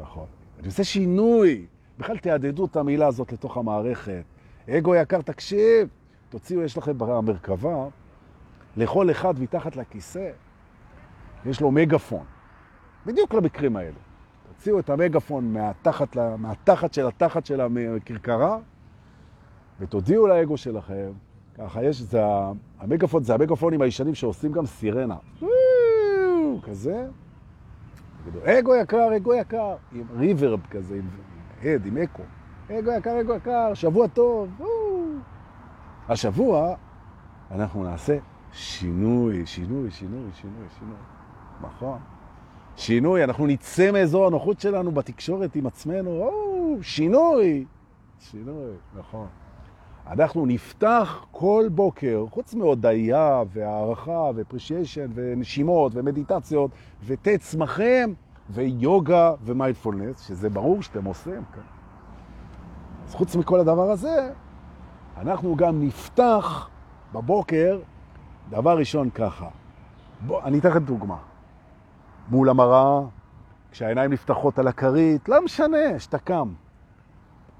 [0.00, 0.26] נכון.
[0.58, 1.66] אני עושה שינוי.
[1.98, 4.24] בכלל תעדדו את המילה הזאת לתוך המערכת.
[4.70, 5.88] אגו יקר, תקשיב,
[6.34, 7.86] תוציאו, יש לכם במרכבה,
[8.76, 10.30] לכל אחד מתחת לכיסא,
[11.46, 12.24] יש לו מגפון.
[13.06, 13.98] בדיוק למקרים האלה.
[14.48, 18.58] תוציאו את המגפון מהתחת, מהתחת של התחת של הקרקרה,
[19.80, 21.12] ותודיעו לאגו שלכם,
[21.58, 22.22] ככה יש, זה,
[22.80, 25.16] המגפון זה המגפונים הישנים שעושים גם סירנה.
[26.62, 27.06] כזה.
[28.44, 31.08] אגו יקר, אגו יקר, עם ריברב כזה, עם
[31.62, 32.22] הד, עם אקו.
[32.70, 34.48] אגו יקר, אגו יקר, שבוע טוב.
[36.08, 36.74] השבוע
[37.50, 38.18] אנחנו נעשה
[38.52, 40.96] שינוי, שינוי, שינוי, שינוי, שינוי.
[41.60, 41.98] נכון.
[42.76, 47.64] שינוי, אנחנו נצא מאזור הנוחות שלנו בתקשורת עם עצמנו, או, שינוי.
[48.18, 49.26] שינוי, נכון.
[50.06, 56.70] אנחנו נפתח כל בוקר, חוץ מהודעה והערכה ופרישיישן ונשימות ומדיטציות
[57.04, 58.12] ותה צמחם
[58.50, 61.62] ויוגה ומיינדפולנס, שזה ברור שאתם עושים כאן.
[63.06, 64.30] אז חוץ מכל הדבר הזה,
[65.16, 66.68] אנחנו גם נפתח
[67.12, 67.80] בבוקר,
[68.50, 69.48] דבר ראשון ככה,
[70.26, 71.16] בוא, אני אתן לכם דוגמה.
[72.28, 73.00] מול המראה,
[73.70, 76.52] כשהעיניים נפתחות על הכרית, לא משנה, שאתה קם.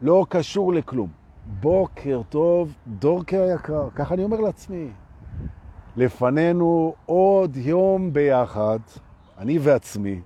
[0.03, 1.09] לא קשור לכלום.
[1.61, 4.89] בוקר טוב, דורקי היקר, ככה אני אומר לעצמי.
[5.97, 8.79] לפנינו עוד יום ביחד,
[9.39, 10.21] אני ועצמי,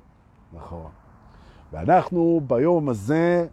[0.52, 0.90] נכון.
[1.72, 3.46] ואנחנו ביום הזה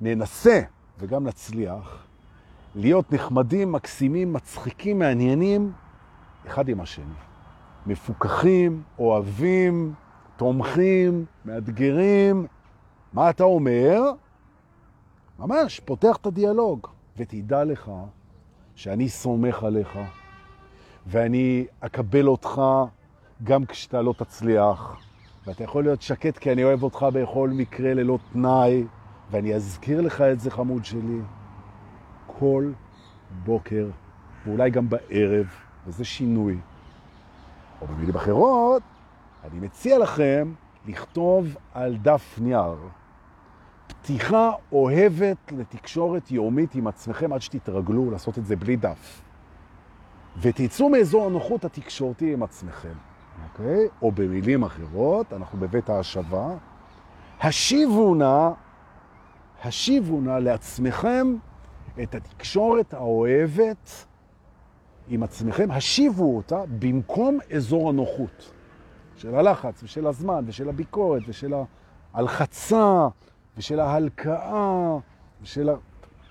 [0.00, 0.60] ננסה,
[0.98, 2.06] וגם נצליח,
[2.74, 5.72] להיות נחמדים, מקסימים, מצחיקים, מעניינים,
[6.46, 7.04] אחד עם השני.
[7.86, 9.94] מפוקחים, אוהבים,
[10.36, 12.46] תומכים, מאתגרים.
[13.12, 14.00] מה אתה אומר?
[15.38, 16.86] ממש, פותח את הדיאלוג.
[17.16, 17.90] ותדע לך
[18.74, 19.98] שאני סומך עליך,
[21.06, 22.62] ואני אקבל אותך
[23.44, 24.96] גם כשאתה לא תצליח,
[25.46, 28.84] ואתה יכול להיות שקט כי אני אוהב אותך בכל מקרה ללא תנאי,
[29.30, 31.20] ואני אזכיר לך את זה, חמוד שלי,
[32.42, 32.72] כל
[33.44, 33.86] בוקר,
[34.46, 35.46] ואולי גם בערב,
[35.86, 36.58] וזה שינוי.
[37.80, 38.82] או במילים אחרות,
[39.44, 40.52] אני מציע לכם
[40.86, 42.76] לכתוב על דף נייר
[43.86, 49.22] פתיחה אוהבת לתקשורת יומית עם עצמכם עד שתתרגלו לעשות את זה בלי דף.
[50.40, 52.94] ותצאו מאזור הנוחות התקשורתי עם עצמכם,
[53.44, 53.88] אוקיי?
[54.02, 56.48] או במילים אחרות, אנחנו בבית ההשבה,
[57.40, 58.50] השיבו נא,
[59.64, 61.36] השיבו נא לעצמכם
[62.02, 64.06] את התקשורת האוהבת
[65.08, 68.52] עם עצמכם, השיבו אותה במקום אזור הנוחות
[69.16, 71.54] של הלחץ ושל הזמן ושל הביקורת ושל
[72.14, 73.08] ההלחצה
[73.56, 74.96] ושל ההלקאה
[75.42, 75.74] ושל ה...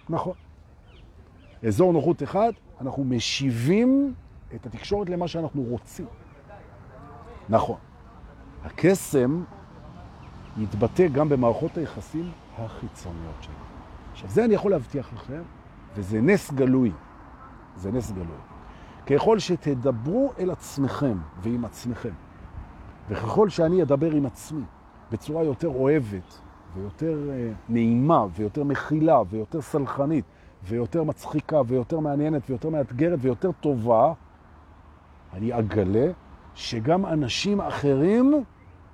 [0.09, 0.33] נכון.
[1.67, 4.13] אזור נוחות אחד, אנחנו משיבים
[4.55, 6.05] את התקשורת למה שאנחנו רוצים.
[7.49, 7.77] נכון.
[8.63, 9.43] הקסם
[10.57, 13.80] יתבטא גם במערכות היחסים החיצוניות שלנו.
[14.11, 15.41] עכשיו, זה אני יכול להבטיח לכם,
[15.95, 16.91] וזה נס גלוי.
[17.75, 18.37] זה נס גלוי.
[19.05, 22.13] ככל שתדברו אל עצמכם ועם עצמכם,
[23.09, 24.63] וככל שאני אדבר עם עצמי
[25.11, 26.41] בצורה יותר אוהבת
[26.75, 30.25] ויותר אה, נעימה ויותר מכילה ויותר סלחנית
[30.63, 34.13] ויותר מצחיקה ויותר מעניינת ויותר מאתגרת ויותר טובה,
[35.33, 36.11] אני אגלה
[36.55, 38.43] שגם אנשים אחרים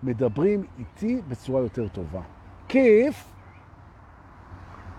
[0.03, 2.21] מדברים איתי בצורה יותר טובה.
[2.67, 3.33] כיף,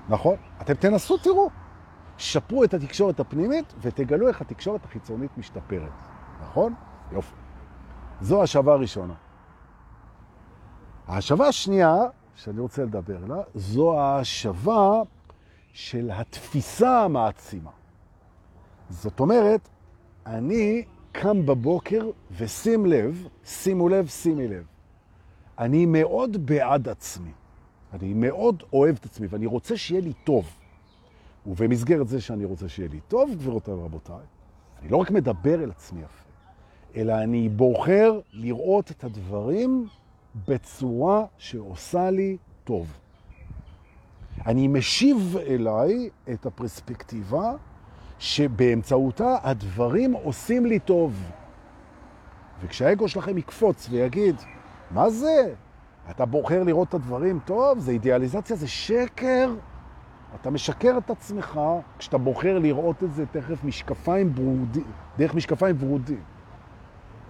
[0.08, 0.36] נכון?
[0.60, 1.50] אתם תנסו, תראו.
[2.18, 5.92] שפרו את התקשורת הפנימית ותגלו איך התקשורת החיצונית משתפרת.
[6.42, 6.74] נכון?
[7.12, 7.34] יופי.
[8.20, 9.14] זו השווה הראשונה.
[11.08, 11.96] ההשווה השנייה
[12.34, 15.02] שאני רוצה לדבר עליה, זו ההשווה
[15.72, 17.70] של התפיסה המעצימה.
[18.88, 19.68] זאת אומרת,
[20.26, 24.64] אני קם בבוקר ושים לב, שימו לב, שימי לב.
[25.58, 27.32] אני מאוד בעד עצמי.
[27.92, 30.48] אני מאוד אוהב את עצמי ואני רוצה שיהיה לי טוב.
[31.46, 34.24] ובמסגרת זה שאני רוצה שיהיה לי טוב, גבירותיי ורבותיי,
[34.80, 36.28] אני לא רק מדבר אל עצמי יפה,
[36.96, 39.88] אלא אני בוחר לראות את הדברים
[40.48, 42.86] בצורה שעושה לי טוב.
[44.46, 47.54] אני משיב אליי את הפרספקטיבה
[48.18, 51.22] שבאמצעותה הדברים עושים לי טוב.
[52.60, 54.36] וכשהאגו שלכם יקפוץ ויגיד,
[54.90, 55.54] מה זה?
[56.10, 57.78] אתה בוחר לראות את הדברים טוב?
[57.78, 59.54] זה אידיאליזציה, זה שקר.
[60.40, 61.60] אתה משקר את עצמך
[61.98, 64.84] כשאתה בוחר לראות את זה תכף משקפיים ברודים,
[65.18, 66.20] דרך משקפיים ורודים.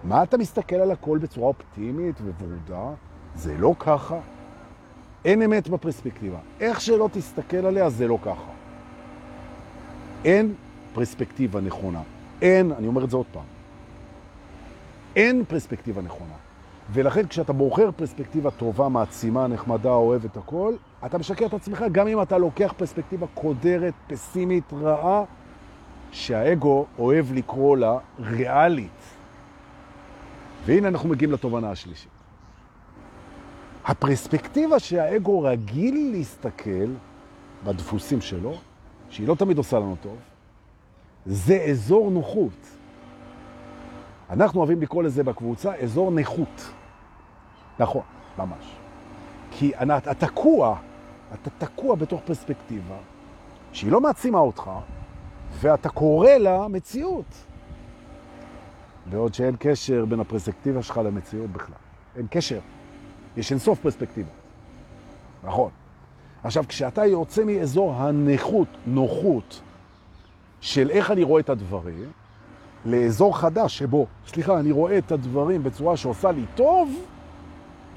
[0.03, 2.95] מה אתה מסתכל על הכל בצורה אופטימית וברודה?
[3.35, 4.19] זה לא ככה.
[5.25, 6.37] אין אמת בפרספקטיבה.
[6.59, 8.51] איך שלא תסתכל עליה, זה לא ככה.
[10.25, 10.53] אין
[10.93, 12.01] פרספקטיבה נכונה.
[12.41, 13.43] אין, אני אומר את זה עוד פעם,
[15.15, 16.48] אין פרספקטיבה נכונה.
[16.93, 20.73] ולכן כשאתה בוחר פרספקטיבה טובה, מעצימה, נחמדה, אוהבת הכל,
[21.05, 25.23] אתה משקר את עצמך גם אם אתה לוקח פרספקטיבה קודרת, פסימית, רעה,
[26.11, 29.03] שהאגו אוהב לקרוא לה ריאלית.
[30.65, 32.11] והנה אנחנו מגיעים לתובנה השלישית.
[33.85, 36.89] הפרספקטיבה שהאגו רגיל להסתכל
[37.63, 38.53] בדפוסים שלו,
[39.09, 40.17] שהיא לא תמיד עושה לנו טוב,
[41.25, 42.67] זה אזור נוחות.
[44.29, 46.71] אנחנו אוהבים לקרוא לזה בקבוצה אזור נכות.
[47.79, 48.01] נכון,
[48.37, 48.75] ממש.
[49.51, 50.75] כי אתה תקוע,
[51.33, 52.95] אתה תקוע בתוך פרספקטיבה
[53.73, 54.71] שהיא לא מעצימה אותך,
[55.51, 57.45] ואתה קורא לה מציאות.
[59.09, 61.75] בעוד שאין קשר בין הפרספקטיבה שלך למציאות בכלל.
[62.15, 62.59] אין קשר.
[63.37, 64.29] יש אינסוף פרספקטיבה.
[65.43, 65.71] נכון.
[66.43, 69.61] עכשיו, כשאתה יוצא מאזור הנכות, נוחות,
[70.61, 72.11] של איך אני רואה את הדברים,
[72.85, 76.89] לאזור חדש שבו, סליחה, אני רואה את הדברים בצורה שעושה לי טוב,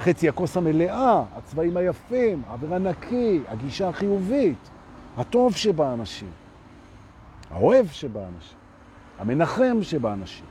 [0.02, 4.70] חצי הכוס המלאה, הצבעים היפים, האוויר הנקי, הגישה החיובית,
[5.16, 6.30] הטוב שבאנשים,
[7.50, 8.58] האוהב שבאנשים,
[9.18, 10.44] המנחם שבאנשים.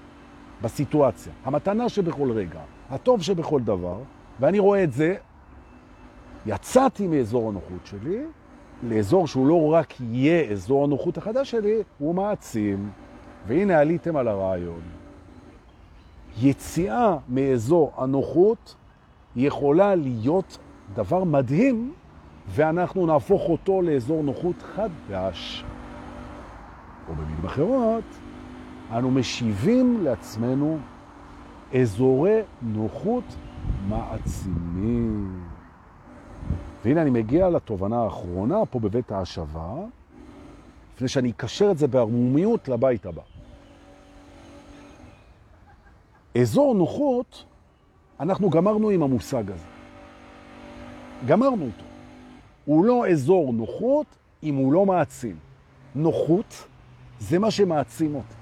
[0.61, 2.59] בסיטואציה, המתנה שבכל רגע,
[2.89, 3.97] הטוב שבכל דבר,
[4.39, 5.15] ואני רואה את זה,
[6.45, 8.19] יצאתי מאזור הנוחות שלי
[8.83, 12.89] לאזור שהוא לא רק יהיה אזור הנוחות החדש שלי, הוא מעצים.
[13.47, 14.81] והנה עליתם על הרעיון.
[16.41, 18.75] יציאה מאזור הנוחות
[19.35, 20.57] יכולה להיות
[20.93, 21.93] דבר מדהים,
[22.49, 25.63] ואנחנו נהפוך אותו לאזור נוחות חדש.
[27.09, 28.03] או במילים אחרות,
[28.91, 30.77] אנו משיבים לעצמנו
[31.75, 33.23] אזורי נוחות
[33.89, 35.43] מעצימים.
[36.85, 39.73] והנה אני מגיע לתובנה האחרונה פה בבית ההשבה,
[40.95, 43.21] לפני שאני אקשר את זה בערמומיות לבית הבא.
[46.37, 47.45] אזור נוחות,
[48.21, 49.65] אנחנו גמרנו עם המושג הזה.
[51.25, 51.85] גמרנו אותו.
[52.65, 54.05] הוא לא אזור נוחות
[54.43, 55.35] אם הוא לא מעצים.
[55.95, 56.67] נוחות
[57.19, 58.35] זה מה שמעצים אותי.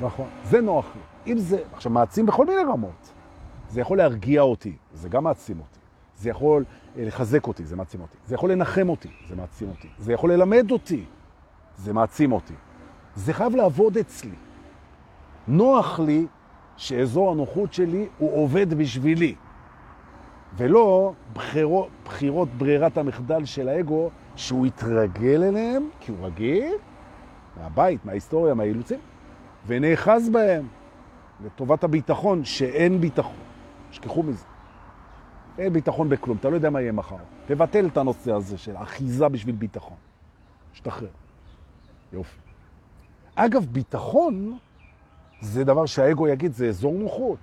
[0.00, 0.26] נכון.
[0.44, 1.32] זה נוח לי.
[1.32, 3.12] אם זה, עכשיו מעצים בכל מיני רמות.
[3.70, 5.78] זה יכול להרגיע אותי, זה גם מעצים אותי.
[6.16, 6.64] זה יכול
[6.98, 8.16] אה, לחזק אותי, זה מעצים אותי.
[8.26, 9.88] זה יכול לנחם אותי, זה מעצים אותי.
[9.98, 11.04] זה יכול ללמד אותי,
[11.76, 12.54] זה מעצים אותי.
[13.16, 14.34] זה חייב לעבוד אצלי.
[15.48, 16.26] נוח לי
[16.76, 19.34] שאזור הנוחות שלי הוא עובד בשבילי,
[20.56, 26.74] ולא בחירות, בחירות ברירת המחדל של האגו שהוא יתרגל אליהם, כי הוא רגיל,
[27.56, 28.98] מהבית, מההיסטוריה, מהאילוצים,
[29.66, 30.66] ונאחז בהם
[31.44, 33.36] לטובת הביטחון, שאין ביטחון.
[33.90, 34.44] שכחו מזה.
[35.58, 37.16] אין ביטחון בכלום, אתה לא יודע מה יהיה מחר.
[37.46, 39.96] תבטל את הנושא הזה של אחיזה בשביל ביטחון.
[40.72, 41.08] שתחרר.
[42.12, 42.38] יופי.
[43.34, 44.58] אגב, ביטחון
[45.40, 47.38] זה דבר שהאגו יגיד, זה אזור נוחות.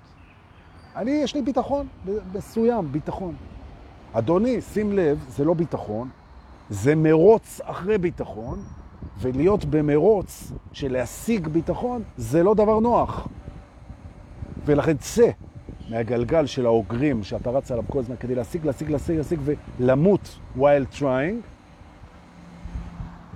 [0.95, 1.87] אני, יש לי ביטחון
[2.33, 3.35] מסוים, ביטחון.
[4.13, 6.09] אדוני, שים לב, זה לא ביטחון,
[6.69, 8.63] זה מרוץ אחרי ביטחון,
[9.19, 13.27] ולהיות במרוץ של להשיג ביטחון זה לא דבר נוח.
[14.65, 15.29] ולכן צא
[15.89, 19.39] מהגלגל של האוגרים שאתה רץ עליו כל הזמן כדי להשיג, להשיג, להשיג, להשיג
[19.79, 21.41] ולמות while trying,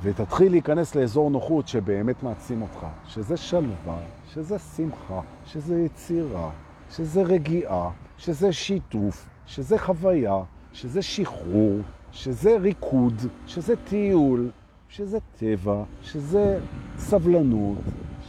[0.02, 3.98] ותתחיל להיכנס לאזור נוחות שבאמת מעצים אותך, שזה שלווה,
[4.34, 6.50] שזה שמחה, שזה יצירה,
[6.92, 10.38] שזה רגיעה, שזה שיתוף, שזה חוויה,
[10.74, 11.80] שזה שחרור,
[12.12, 13.14] שזה ריקוד,
[13.48, 14.50] שזה טיול,
[14.90, 16.60] שזה טבע, שזה
[16.98, 17.78] סבלנות,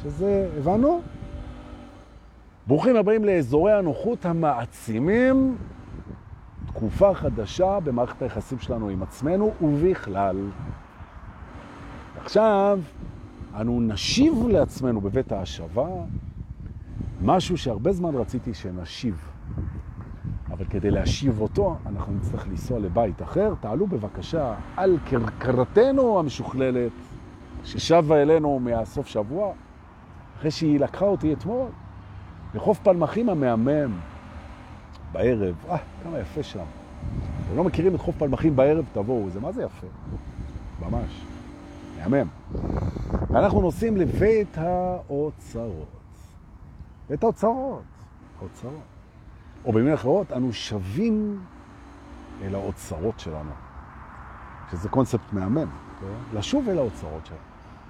[0.02, 0.48] שזה...
[0.58, 1.00] הבנו?
[2.66, 5.56] ברוכים הבאים לאזורי הנוחות המעצימים,
[6.66, 10.36] תקופה חדשה במערכת היחסים שלנו עם עצמנו ובכלל.
[12.20, 12.78] עכשיו,
[13.60, 15.86] אנו נשיב לעצמנו בבית ההשבה
[17.22, 19.30] משהו שהרבה זמן רציתי שנשיב.
[20.50, 23.54] אבל כדי להשיב אותו, אנחנו נצטרך לנסוע לבית אחר.
[23.60, 26.92] תעלו בבקשה על קרקרתנו המשוכללת,
[27.64, 29.52] ששבה אלינו מהסוף שבוע,
[30.38, 31.68] אחרי שהיא לקחה אותי אתמול.
[32.54, 33.98] לחוף פלמחים המהמם,
[35.12, 36.64] בערב, אה, כמה יפה שם.
[37.46, 39.86] אתם לא מכירים את חוף פלמחים בערב, תבואו, זה מה זה יפה,
[40.80, 41.24] ממש,
[41.98, 42.28] מהמם.
[43.30, 45.88] ואנחנו נוסעים לבית האוצרות.
[47.08, 47.82] בית האוצרות,
[48.40, 48.72] האוצרות.
[49.64, 51.40] או במילים אחרות, אנו שווים
[52.42, 53.50] אל האוצרות שלנו,
[54.70, 55.68] שזה קונספט מהמם,
[56.00, 56.38] כן?
[56.38, 57.40] לשוב אל האוצרות שלנו.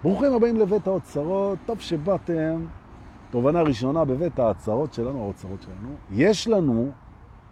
[0.02, 2.66] ברוכים הבאים לבית האוצרות, טוב שבאתם.
[3.30, 6.90] תובנה ראשונה בבית ההצעות שלנו, האוצרות שלנו, יש לנו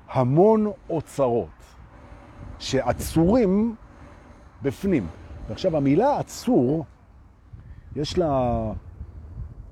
[0.08, 1.48] המון אוצרות
[2.58, 3.74] שעצורים
[4.62, 5.06] בפנים.
[5.48, 6.84] ועכשיו, המילה עצור,
[7.96, 8.72] יש לה,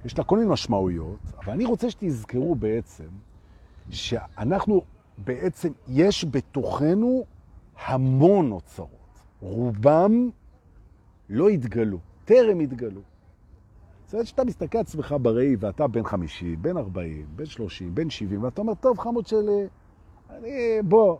[0.05, 3.09] יש לה כל מיני משמעויות, אבל אני רוצה שתזכרו בעצם
[3.91, 4.83] שאנחנו
[5.19, 7.25] בעצם, יש בתוכנו
[7.87, 8.89] המון אוצרות.
[9.41, 10.31] רובם
[11.29, 13.01] לא התגלו, טרם התגלו.
[14.05, 18.43] זאת אומרת שאתה מסתכל עצמך בראי ואתה בן 50, בן 40, בן 30, בן 70,
[18.43, 19.67] ואתה אומר, טוב, חמוד שלי,
[20.31, 21.19] אני, בוא,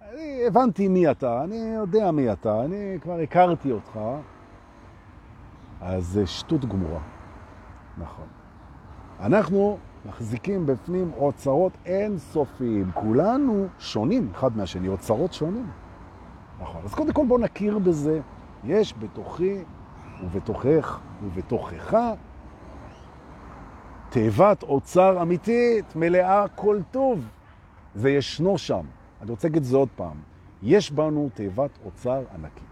[0.00, 3.98] אני הבנתי מי אתה, אני יודע מי אתה, אני כבר הכרתי אותך,
[5.80, 7.00] אז זה שטות גמורה.
[7.98, 8.26] נכון.
[9.20, 15.66] אנחנו מחזיקים בפנים אוצרות אינסופיים, כולנו שונים אחד מהשני, אוצרות שונים.
[16.60, 16.80] נכון.
[16.84, 18.20] אז קודם כל בואו נכיר בזה,
[18.64, 19.58] יש בתוכי
[20.24, 21.96] ובתוכך ובתוכך
[24.10, 27.28] תיבת אוצר אמיתית, מלאה כל טוב.
[27.94, 28.86] זה ישנו שם.
[29.22, 30.16] אני רוצה להגיד את זה עוד פעם.
[30.62, 32.64] יש בנו תיבת אוצר ענקית.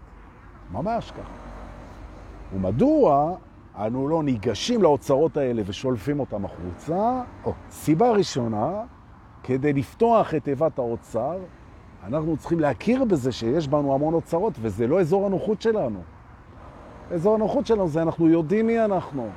[0.71, 1.44] ממש ככה.
[2.53, 3.35] ומדוע
[3.77, 7.21] אנו לא ניגשים לאוצרות האלה ושולפים אותם החוצה?
[7.45, 8.83] או, סיבה ראשונה,
[9.43, 11.37] כדי לפתוח את תיבת האוצר,
[12.07, 15.99] אנחנו צריכים להכיר בזה שיש בנו המון אוצרות, וזה לא אזור הנוחות שלנו.
[17.11, 19.29] אזור הנוחות שלנו זה אנחנו יודעים מי אנחנו.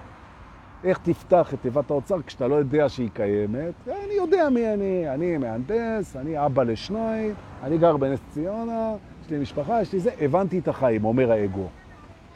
[0.84, 3.74] איך תפתח את תיבת האוצר כשאתה לא יודע שהיא קיימת?
[3.86, 8.94] אני יודע מי אני, אני מהנדס, אני אבא לשניים, אני גר בנס ציונה,
[9.24, 11.68] יש לי משפחה, יש לי זה, הבנתי את החיים, אומר האגו.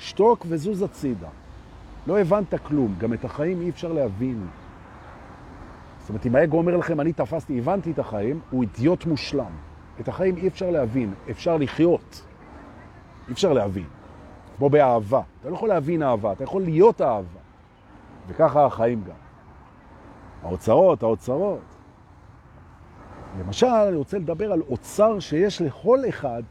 [0.02, 1.28] שתוק וזוז הצידה.
[2.06, 4.46] לא הבנת כלום, גם את החיים אי אפשר להבין.
[6.00, 9.52] זאת אומרת, אם האגו אומר לכם, אני תפסתי, הבנתי את החיים, הוא אידיוט מושלם.
[10.00, 12.22] את החיים אי אפשר להבין, אפשר לחיות.
[13.28, 13.86] אי אפשר להבין.
[14.56, 15.22] כמו באהבה.
[15.40, 17.40] אתה לא יכול להבין אהבה, אתה יכול להיות אהבה.
[18.28, 19.14] וככה החיים גם.
[20.42, 21.60] האוצרות, האוצרות.
[23.40, 26.42] למשל, אני רוצה לדבר על אוצר שיש לכל אחד,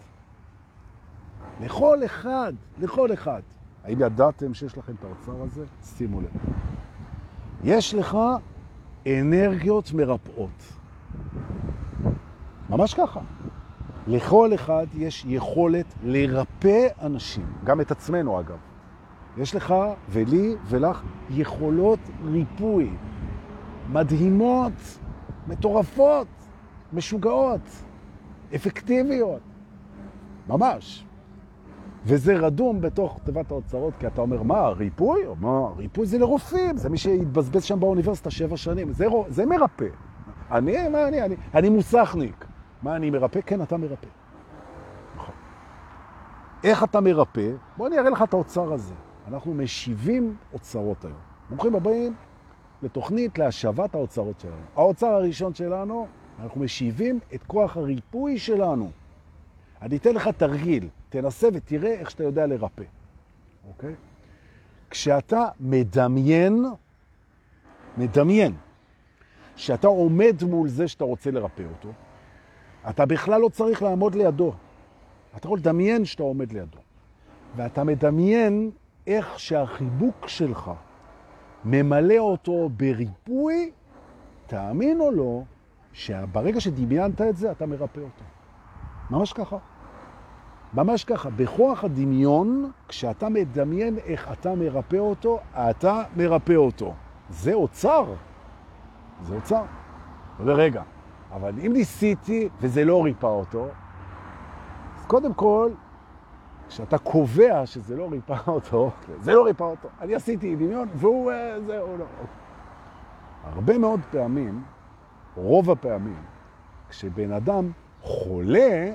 [1.61, 3.41] לכל אחד, לכל אחד.
[3.83, 5.65] האם ידעתם שיש לכם את האוצר הזה?
[5.83, 6.29] שימו לב.
[7.63, 8.17] יש לך
[9.07, 10.73] אנרגיות מרפאות.
[12.69, 13.19] ממש ככה.
[14.07, 18.57] לכל אחד יש יכולת לרפא אנשים, גם את עצמנו אגב.
[19.37, 19.73] יש לך
[20.09, 22.91] ולי ולך יכולות ריפוי
[23.89, 24.99] מדהימות,
[25.47, 26.27] מטורפות,
[26.93, 27.61] משוגעות,
[28.55, 29.41] אפקטיביות,
[30.47, 31.05] ממש.
[32.05, 35.21] וזה רדום בתוך תיבת האוצרות, כי אתה אומר, מה, ריפוי?
[35.39, 39.87] מה, ריפוי זה לרופאים, זה מי שהתבזבז שם באוניברסיטה שבע שנים, זה, זה מרפא.
[40.51, 42.45] אני, מה אני, אני, אני מוסכניק.
[42.81, 43.39] מה, אני מרפא?
[43.45, 44.07] כן, אתה מרפא.
[45.15, 45.35] נכון.
[46.63, 47.51] איך אתה מרפא?
[47.77, 48.93] בוא אני אראה לך את האוצר הזה.
[49.27, 51.17] אנחנו משיבים אוצרות היום.
[51.49, 52.13] ברוכים הבאים
[52.83, 54.61] לתוכנית להשבת האוצרות שלנו.
[54.75, 56.07] האוצר הראשון שלנו,
[56.39, 58.91] אנחנו משיבים את כוח הריפוי שלנו.
[59.81, 62.83] אני אתן לך תרגיל, תנסה ותראה איך שאתה יודע לרפא.
[63.67, 63.95] אוקיי?
[64.89, 66.65] כשאתה מדמיין,
[67.97, 68.53] מדמיין,
[69.55, 71.89] שאתה עומד מול זה שאתה רוצה לרפא אותו,
[72.89, 74.53] אתה בכלל לא צריך לעמוד לידו.
[75.35, 76.77] אתה יכול לדמיין שאתה עומד לידו.
[77.55, 78.71] ואתה מדמיין
[79.07, 80.71] איך שהחיבוק שלך
[81.65, 83.71] ממלא אותו בריפוי,
[84.47, 85.41] תאמין או לא,
[85.93, 88.23] שברגע שדמיינת את זה, אתה מרפא אותו.
[89.09, 89.57] ממש ככה.
[90.73, 91.29] ממש ככה.
[91.29, 96.93] בכוח הדמיון, כשאתה מדמיין איך אתה מרפא אותו, אתה מרפא אותו.
[97.29, 98.05] זה אוצר.
[99.21, 99.63] זה אוצר.
[100.45, 100.81] ורגע,
[101.31, 103.67] אבל אם ניסיתי וזה לא ריפא אותו,
[104.97, 105.69] אז קודם כל,
[106.69, 109.87] כשאתה קובע שזה לא ריפא אותו, זה לא ריפא אותו.
[110.01, 112.05] אני עשיתי דמיון והוא, אה, זהו, לא.
[113.43, 114.63] הרבה מאוד פעמים,
[115.35, 116.23] רוב הפעמים,
[116.89, 118.91] כשבן אדם חולה,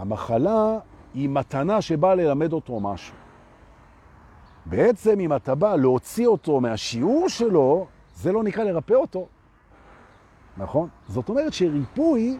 [0.00, 0.78] המחלה
[1.14, 3.14] היא מתנה שבאה ללמד אותו משהו.
[4.66, 9.26] בעצם אם אתה בא להוציא אותו מהשיעור שלו, זה לא נקרא לרפא אותו.
[10.56, 10.88] נכון?
[11.08, 12.38] זאת אומרת שריפוי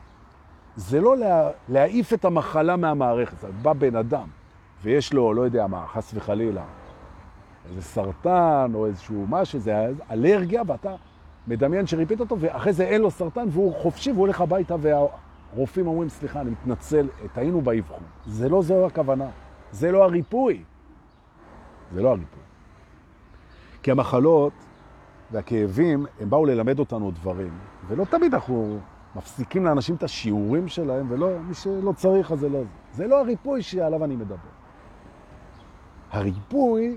[0.76, 3.44] זה לא לה, להעיף את המחלה מהמערכת.
[3.62, 4.28] בא בן אדם
[4.82, 6.64] ויש לו, לא יודע מה, חס וחלילה,
[7.68, 10.94] איזה סרטן או איזשהו משהו, זה אלרגיה, ואתה
[11.46, 14.76] מדמיין שריפית אותו, ואחרי זה אין לו סרטן והוא חופשי והוא הולך הביתה
[15.54, 18.02] והרופאים אומרים, סליחה, אני מתנצל, טעינו באבחון.
[18.26, 19.28] זה לא זו הכוונה,
[19.72, 20.62] זה לא הריפוי.
[21.94, 22.42] זה לא הריפוי.
[23.82, 24.52] כי המחלות
[25.30, 27.58] והכאבים, הם באו ללמד אותנו דברים,
[27.88, 28.78] ולא תמיד אנחנו
[29.16, 32.66] מפסיקים לאנשים את השיעורים שלהם, ולא, מי שלא צריך, אז זה לא זה.
[32.92, 34.36] זה לא הריפוי שעליו אני מדבר.
[36.10, 36.96] הריפוי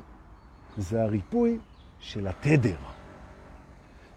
[0.78, 1.60] זה הריפוי
[2.00, 2.76] של התדר.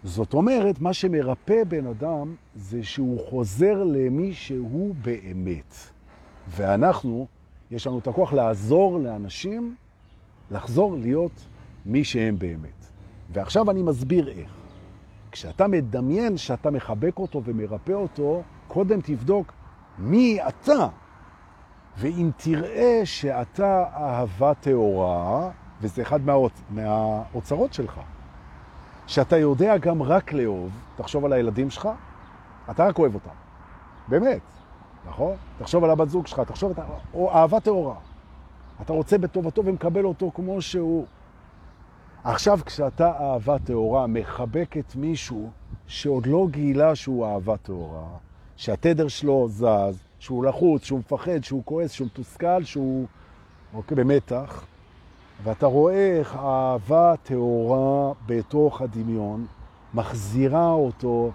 [0.03, 5.75] זאת אומרת, מה שמרפא בן אדם זה שהוא חוזר למי שהוא באמת.
[6.47, 7.27] ואנחנו,
[7.71, 9.75] יש לנו את הכוח לעזור לאנשים
[10.51, 11.45] לחזור להיות
[11.85, 12.85] מי שהם באמת.
[13.33, 14.51] ועכשיו אני מסביר איך.
[15.31, 19.53] כשאתה מדמיין שאתה מחבק אותו ומרפא אותו, קודם תבדוק
[19.97, 20.87] מי אתה.
[21.97, 25.49] ואם תראה שאתה אהבה תאורה,
[25.81, 26.61] וזה אחד מהאוצ...
[26.69, 27.99] מהאוצרות שלך,
[29.07, 31.89] שאתה יודע גם רק לאהוב, תחשוב על הילדים שלך,
[32.71, 33.29] אתה רק אוהב אותם.
[34.07, 34.41] באמת,
[35.07, 35.35] נכון?
[35.57, 36.83] תחשוב על הבת זוג שלך, תחשוב, אתה...
[37.13, 37.95] או אהבה תאורה.
[38.81, 41.05] אתה רוצה בטובתו ומקבל אותו כמו שהוא.
[42.23, 45.49] עכשיו כשאתה אהבה תאורה מחבק את מישהו
[45.87, 48.07] שעוד לא גילה שהוא אהבה תאורה,
[48.55, 53.07] שהתדר שלו זז, שהוא לחוץ, שהוא מפחד, שהוא כועס, שהוא מתוסכל, שהוא
[53.73, 54.65] אוקיי, במתח,
[55.43, 59.45] ואתה רואה איך האהבה תאורה בתוך הדמיון
[59.93, 61.31] מחזירה אותו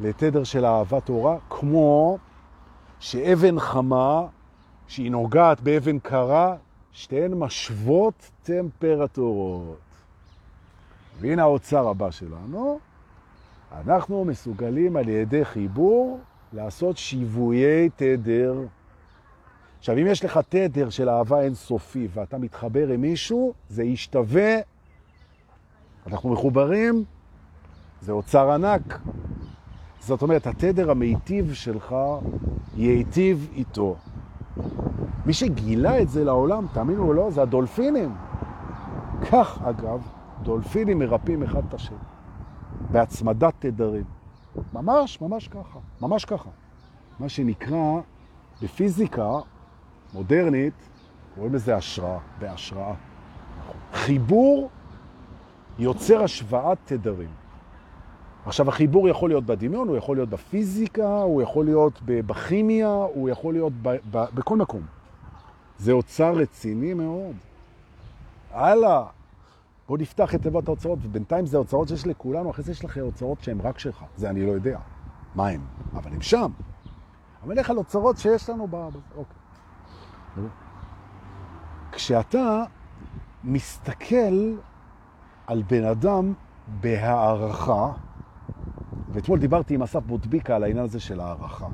[0.00, 2.18] לתדר של אהבה תאורה, כמו
[3.00, 4.26] שאבן חמה,
[4.88, 6.56] שהיא נוגעת באבן קרה,
[6.92, 9.78] שתיהן משוות טמפרטורות.
[11.20, 12.78] והנה האוצר הבא שלנו,
[13.86, 16.20] אנחנו מסוגלים על ידי חיבור
[16.52, 18.54] לעשות שיוויי תדר.
[19.80, 24.56] עכשיו, אם יש לך תדר של אהבה אינסופי ואתה מתחבר עם מישהו, זה ישתווה
[26.06, 27.04] אנחנו מחוברים,
[28.00, 28.98] זה אוצר ענק.
[30.00, 31.94] זאת אומרת, התדר המיטיב שלך
[32.76, 33.96] ייטיב איתו.
[35.26, 38.14] מי שגילה את זה לעולם, תאמינו או לא, זה הדולפינים.
[39.30, 40.02] כך, אגב,
[40.42, 41.96] דולפינים מרפאים אחד את השני,
[42.90, 44.04] בהצמדת תדרים.
[44.72, 46.50] ממש, ממש ככה, ממש ככה.
[47.20, 48.00] מה שנקרא
[48.62, 49.38] בפיזיקה
[50.14, 50.74] מודרנית,
[51.36, 52.94] רואים לזה השראה, בהשראה.
[53.92, 54.70] חיבור
[55.78, 57.30] יוצר השוואת תדרים.
[58.46, 63.54] עכשיו, החיבור יכול להיות בדמיון, הוא יכול להיות בפיזיקה, הוא יכול להיות בכימיה, הוא יכול
[63.54, 64.82] להיות ב, ב, בכל מקום.
[65.78, 67.36] זה אוצר רציני מאוד.
[68.52, 69.04] הלאה,
[69.88, 73.42] בוא נפתח את תיבת ההוצאות, ובינתיים זה הוצאות שיש לכולנו, אחרי זה יש לך הוצאות
[73.42, 74.04] שהן רק שלך.
[74.16, 74.78] זה אני לא יודע
[75.34, 75.60] מה הן,
[75.92, 76.50] אבל הן שם.
[77.42, 78.74] אבל איך על הוצאות שיש לנו ב...
[79.16, 79.39] אוקיי.
[81.92, 82.62] כשאתה
[83.44, 84.54] מסתכל
[85.46, 86.32] על בן אדם
[86.80, 87.92] בהערכה,
[89.12, 91.68] ואתמול דיברתי עם אסף בוטביקה על העניין הזה של הערכה,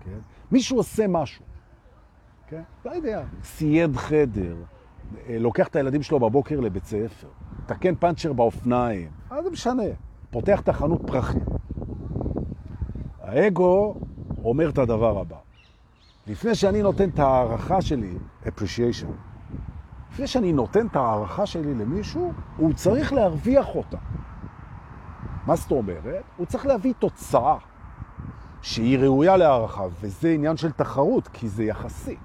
[0.00, 0.18] כן?
[0.52, 1.44] מישהו עושה משהו,
[2.48, 2.62] כן?
[2.84, 4.56] לא יודע, סייד חדר,
[5.28, 7.28] אה, לוקח את הילדים שלו בבוקר לבית ספר,
[7.66, 9.82] תקן פאנצ'ר באופניים, מה זה משנה?
[10.30, 11.44] פותח את החנות פרחים.
[13.22, 13.94] האגו
[14.44, 15.36] אומר את הדבר הבא,
[16.26, 19.12] לפני שאני נותן את הערכה שלי, appreciation,
[20.12, 23.96] לפני שאני נותן את הערכה שלי למישהו, הוא צריך להרוויח אותה.
[25.46, 26.22] מה זאת אומרת?
[26.36, 27.56] הוא צריך להביא תוצאה
[28.62, 32.16] שהיא ראויה להערכה, וזה עניין של תחרות, כי זה יחסי.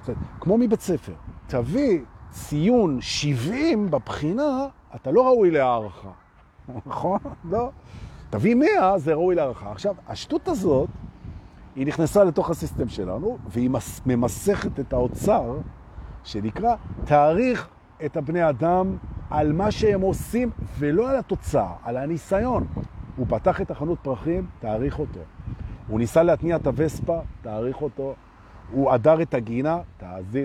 [0.00, 1.12] זאת אומרת, כמו מבית ספר,
[1.46, 2.00] תביא
[2.30, 6.10] ציון 70 בבחינה, אתה לא ראוי להערכה.
[6.86, 7.18] נכון?
[7.44, 7.70] לא.
[8.30, 9.72] תביא 100, זה ראוי להערכה.
[9.72, 10.88] עכשיו, השטות הזאת,
[11.76, 13.70] היא נכנסה לתוך הסיסטם שלנו, והיא
[14.06, 15.58] ממסכת את האוצר,
[16.24, 17.68] שנקרא, תאריך
[18.04, 18.96] את הבני אדם
[19.30, 22.66] על מה שהם עושים, ולא על התוצאה, על הניסיון.
[23.16, 25.20] הוא פתח את החנות פרחים, תאריך אותו.
[25.88, 28.14] הוא ניסה להתניע את הווספה, תאריך אותו.
[28.72, 29.78] הוא עדר את הגינה,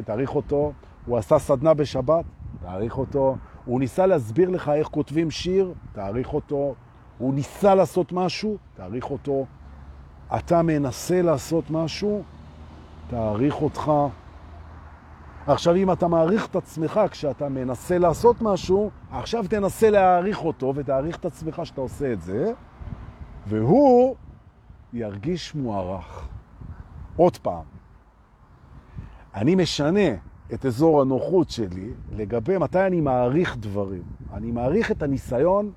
[0.06, 0.72] תאריך אותו.
[1.06, 2.26] הוא עשה סדנה בשבת,
[2.62, 3.36] תאריך אותו.
[3.66, 6.76] הוא ניסה להסביר לך איך כותבים שיר, תאריך אותו.
[7.18, 9.46] הוא ניסה לעשות משהו, תאריך אותו.
[10.38, 12.24] אתה מנסה לעשות משהו,
[13.10, 13.92] תאריך אותך.
[15.48, 21.18] עכשיו, אם אתה מעריך את עצמך כשאתה מנסה לעשות משהו, עכשיו תנסה להעריך אותו ותעריך
[21.18, 22.54] את עצמך שאתה עושה את זה,
[23.48, 24.16] והוא
[24.94, 26.28] ירגיש מוערך.
[27.16, 27.64] עוד פעם,
[29.36, 30.10] אני משנה
[30.54, 34.04] את אזור הנוחות שלי לגבי מתי אני מעריך דברים.
[34.34, 35.72] אני מעריך את הניסיון,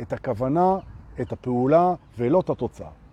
[0.00, 0.76] את הכוונה,
[1.20, 3.03] את הפעולה, ולא את התוצאה.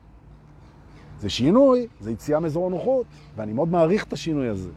[1.21, 3.05] זה שינוי, זה יציאה מאזור הנוחות,
[3.35, 4.69] ואני מאוד מעריך את השינוי הזה.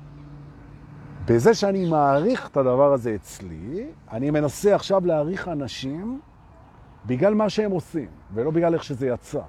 [1.27, 6.21] בזה שאני מעריך את הדבר הזה אצלי, אני מנסה עכשיו להעריך אנשים
[7.07, 9.41] בגלל מה שהם עושים, ולא בגלל איך שזה יצא.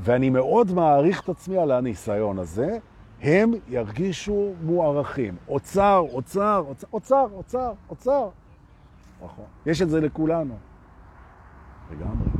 [0.00, 2.78] ואני מאוד מעריך את עצמי על הניסיון הזה,
[3.22, 5.36] הם ירגישו מוערכים.
[5.48, 8.28] אוצר, אוצר, אוצר, אוצר, אוצר.
[9.24, 9.44] נכון.
[9.66, 10.54] יש את זה לכולנו.
[11.90, 12.35] לגמרי.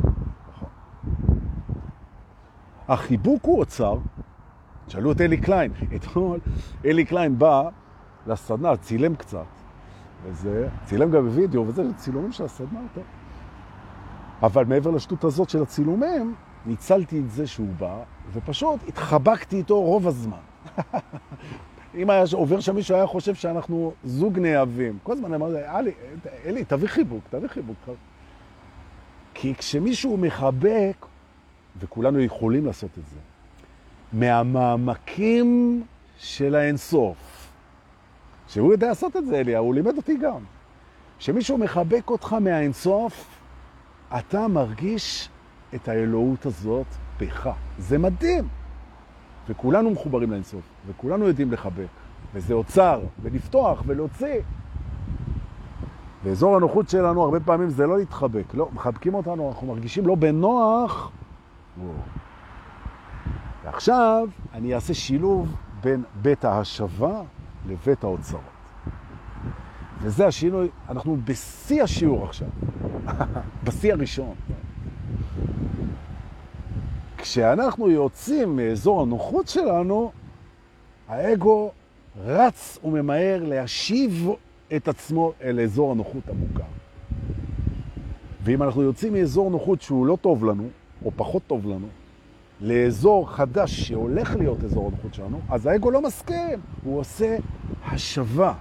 [2.89, 3.99] החיבוק הוא אוצר.
[4.89, 5.73] שאלו את אלי קליין.
[5.97, 6.41] אתמול
[6.85, 7.69] אלי קליין בא
[8.27, 9.45] לסדנה, צילם קצת.
[10.25, 13.05] וזה, צילם גם בווידאו, וזה צילומים של הסדנה, טוב.
[14.43, 16.35] אבל מעבר לשטות הזאת של הצילומים,
[16.67, 20.37] ניצלתי את זה שהוא בא, ופשוט התחבקתי איתו רוב הזמן.
[21.99, 24.99] אם היה עובר שם מישהו היה חושב שאנחנו זוג נאהבים.
[25.03, 25.93] כל הזמן אמר, אלי,
[26.45, 27.77] אלי, תביא חיבוק, תביא חיבוק.
[29.35, 31.07] כי כשמישהו מחבק,
[31.81, 33.19] וכולנו יכולים לעשות את זה,
[34.13, 35.83] מהמעמקים
[36.19, 37.49] של האינסוף,
[38.49, 40.41] שהוא יודע לעשות את זה, אליה, הוא לימד אותי גם.
[41.19, 43.39] כשמישהו מחבק אותך מהאינסוף,
[44.19, 45.29] אתה מרגיש
[45.75, 46.87] את האלוהות הזאת
[47.21, 47.51] בך.
[47.79, 48.49] זה מדהים.
[49.49, 51.87] וכולנו מחוברים לאינסוף, וכולנו יודעים לחבק,
[52.35, 54.41] וזה אוצר, ולפתוח ולהוציא.
[56.25, 61.11] באזור הנוחות שלנו הרבה פעמים זה לא להתחבק, לא, מחבקים אותנו, אנחנו מרגישים לא בנוח.
[63.65, 67.23] ועכשיו אני אעשה שילוב בין בית ההשבה
[67.67, 68.41] לבית האוצרות.
[70.01, 72.49] וזה השינוי, אנחנו בשיא השיעור עכשיו,
[73.65, 74.35] בשיא הראשון.
[77.19, 80.13] כשאנחנו יוצאים מאזור הנוחות שלנו,
[81.09, 81.71] האגו
[82.25, 84.29] רץ וממהר להשיב
[84.77, 86.69] את עצמו אל אזור הנוחות המוכר.
[88.43, 90.69] ואם אנחנו יוצאים מאזור נוחות שהוא לא טוב לנו,
[91.07, 91.87] או פחות טוב לנו,
[92.61, 97.37] לאזור חדש שהולך להיות אזור הנוחות שלנו, אז האגו לא מסכים, הוא עושה
[97.85, 98.53] השבה.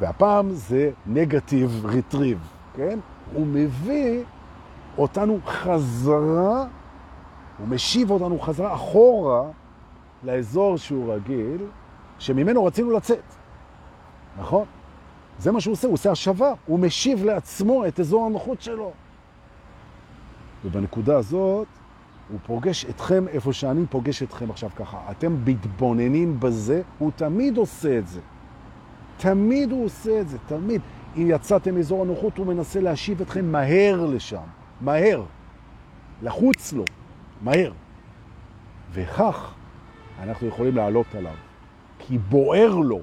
[0.00, 2.38] והפעם זה נגטיב ריטריב,
[2.76, 2.98] כן?
[3.34, 4.22] הוא מביא
[4.98, 6.66] אותנו חזרה,
[7.58, 9.42] הוא משיב אותנו חזרה אחורה
[10.24, 11.66] לאזור שהוא רגיל,
[12.18, 13.34] שממנו רצינו לצאת.
[14.38, 14.64] נכון?
[15.38, 18.92] זה מה שהוא עושה, הוא עושה השווה, הוא משיב לעצמו את אזור הנוחות שלו.
[20.64, 21.66] ובנקודה הזאת
[22.28, 25.00] הוא פוגש אתכם איפה שאני פוגש אתכם עכשיו ככה.
[25.10, 28.20] אתם מתבוננים בזה, הוא תמיד עושה את זה.
[29.16, 30.80] תמיד הוא עושה את זה, תמיד.
[31.16, 34.42] אם יצאתם מאזור הנוחות, הוא מנסה להשיב אתכם מהר לשם.
[34.80, 35.22] מהר.
[36.22, 36.84] לחוץ לו.
[37.42, 37.72] מהר.
[38.92, 39.54] וכך
[40.22, 41.34] אנחנו יכולים לעלות עליו.
[41.98, 43.00] כי בוער לו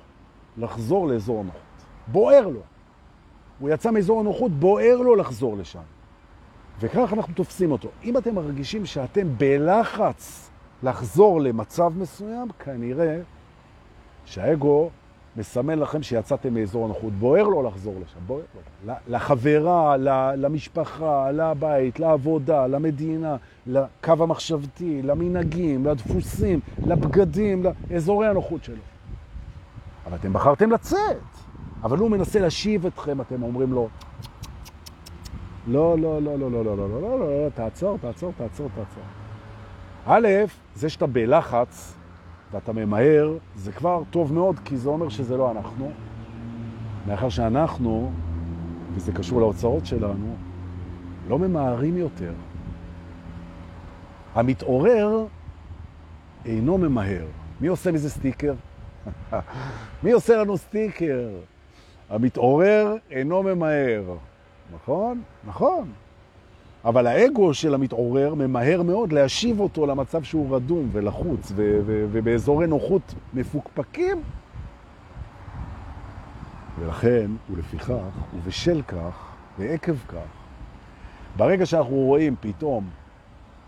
[0.58, 1.62] לחזור לאזור הנוחות.
[2.08, 2.60] בוער לו.
[3.60, 5.95] הוא יצא מאזור הנוחות, בוער לו לחזור לשם.
[6.80, 7.89] וכך אנחנו תופסים אותו.
[8.03, 10.49] אם אתם מרגישים שאתם בלחץ
[10.84, 13.19] לחזור למצב מסוים, כנראה
[14.26, 14.89] שהאגו
[15.38, 17.13] מסמן לכם שיצאתם מאזור הנוחות.
[17.13, 18.41] בוער לו לחזור לשם, בוער
[18.86, 18.93] לו.
[19.07, 19.97] לחברה,
[20.38, 23.36] למשפחה, לבית, לעבודה, למדינה,
[23.67, 28.76] לקו המחשבתי, למנהגים, לדפוסים, לבגדים, לאזורי הנוחות שלו.
[30.05, 31.17] אבל אתם בחרתם לצאת.
[31.84, 33.89] אבל הוא מנסה להשיב אתכם, אתם אומרים לו,
[35.68, 39.03] לא, לא, לא, לא, לא, לא, לא, לא, לא, לא, תעצור, תעצור, תעצור, תעצור.
[40.05, 40.28] א',
[40.76, 41.95] זה שאתה בלחץ
[42.51, 45.91] ואתה ממהר, זה כבר טוב מאוד, כי זה אומר שזה לא אנחנו.
[47.07, 48.11] מאחר שאנחנו,
[48.93, 50.36] וזה קשור לאוצרות שלנו,
[51.28, 52.34] לא ממהרים יותר.
[54.36, 55.26] המתעורר
[56.45, 57.26] אינו ממהר.
[57.61, 58.53] מי עושה מזה סטיקר?
[60.03, 61.30] מי עושה לנו סטיקר?
[62.09, 64.03] המתעורר אינו ממהר.
[64.76, 65.21] נכון?
[65.47, 65.91] נכון.
[66.86, 74.21] אבל האגו של המתעורר ממהר מאוד להשיב אותו למצב שהוא רדום ולחוץ ובאזורי נוחות מפוקפקים.
[76.80, 80.28] ולכן, ולפיכך, ובשל כך, ועקב כך,
[81.38, 82.89] ברגע שאנחנו רואים פתאום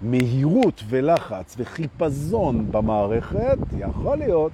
[0.02, 4.52] מהירות ולחץ וחיפזון במערכת, יכול להיות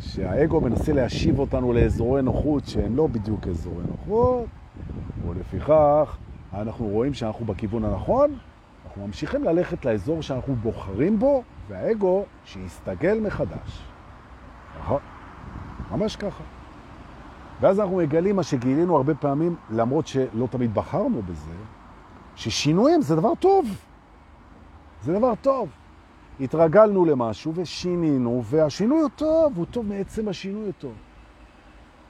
[0.00, 4.46] שהאגו מנסה להשיב אותנו לאזורי נוחות שהם לא בדיוק אזורי נוחות,
[5.28, 6.16] ולפיכך
[6.54, 8.38] אנחנו רואים שאנחנו בכיוון הנכון,
[8.86, 13.84] אנחנו ממשיכים ללכת לאזור שאנחנו בוחרים בו, והאגו שיסתגל מחדש.
[14.80, 15.00] נכון?
[15.90, 16.44] ממש ככה.
[17.60, 21.54] ואז אנחנו מגלים מה שגילינו הרבה פעמים, למרות שלא תמיד בחרנו בזה,
[22.36, 23.66] ששינויים זה דבר טוב.
[25.02, 25.68] זה דבר טוב.
[26.40, 30.92] התרגלנו למשהו ושינינו, והשינוי הוא טוב, הוא טוב מעצם השינוי הטוב.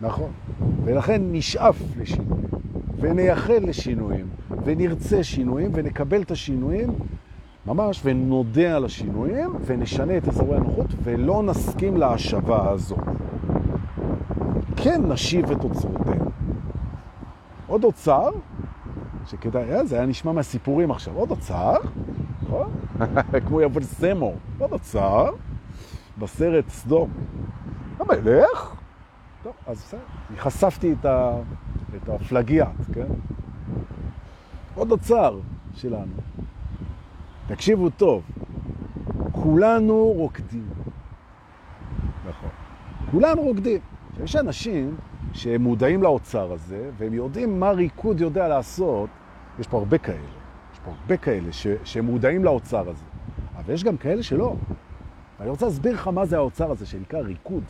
[0.00, 0.32] נכון.
[0.84, 2.46] ולכן נשאף לשינויים,
[3.00, 4.26] ונייחל לשינויים,
[4.64, 6.90] ונרצה שינויים, ונקבל את השינויים,
[7.66, 12.96] ממש, ונודה על השינויים, ונשנה את אזורי הנוחות, ולא נסכים להשבה הזו.
[14.76, 16.30] כן נשיב את אוצרותינו.
[17.66, 18.30] עוד אוצר,
[19.26, 21.76] שכדאי, אה, זה היה נשמע מהסיפורים עכשיו, עוד אוצר,
[22.42, 22.70] נכון?
[23.46, 25.30] כמו יבול סמו, עוד אוצר,
[26.18, 27.10] בסרט סדום.
[28.00, 28.74] המלך?
[29.44, 30.00] טוב, אז בסדר,
[30.36, 31.36] חשפתי את, ה,
[31.96, 33.06] את הפלגיאט, כן?
[34.74, 35.38] עוד אוצר
[35.74, 36.12] שלנו.
[37.46, 38.22] תקשיבו טוב,
[39.32, 40.68] כולנו רוקדים.
[42.28, 42.50] נכון.
[43.10, 43.80] כולנו רוקדים.
[44.24, 44.96] יש אנשים
[45.32, 49.10] שהם מודעים לאוצר הזה, והם יודעים מה ריקוד יודע לעשות.
[49.58, 50.18] יש פה הרבה כאלה.
[50.72, 53.04] יש פה הרבה כאלה ש, שהם מודעים לאוצר הזה.
[53.56, 54.56] אבל יש גם כאלה שלא.
[55.40, 57.64] אני רוצה להסביר לך מה זה האוצר הזה שנקרא ריקוד.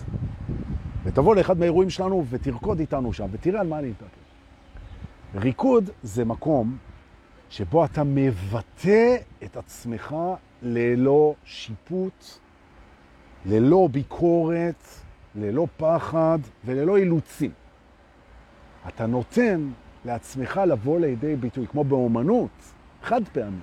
[1.04, 4.24] ותבוא לאחד מהאירועים שלנו ותרקוד איתנו שם, ותראה על מה אני מתעקש.
[5.34, 6.76] ריקוד זה מקום
[7.50, 10.16] שבו אתה מבטא את עצמך
[10.62, 12.24] ללא שיפוט,
[13.46, 14.84] ללא ביקורת,
[15.34, 17.50] ללא פחד וללא אילוצים.
[18.88, 19.70] אתה נותן
[20.04, 23.60] לעצמך לבוא לידי ביטוי, כמו באומנות, חד פעמי.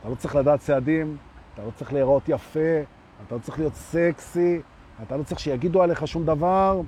[0.00, 1.16] אתה לא צריך לדעת צעדים,
[1.54, 2.80] אתה לא צריך להיראות יפה,
[3.26, 4.60] אתה לא צריך להיות סקסי,
[5.02, 6.80] אתה לא צריך שיגידו עליך שום דבר,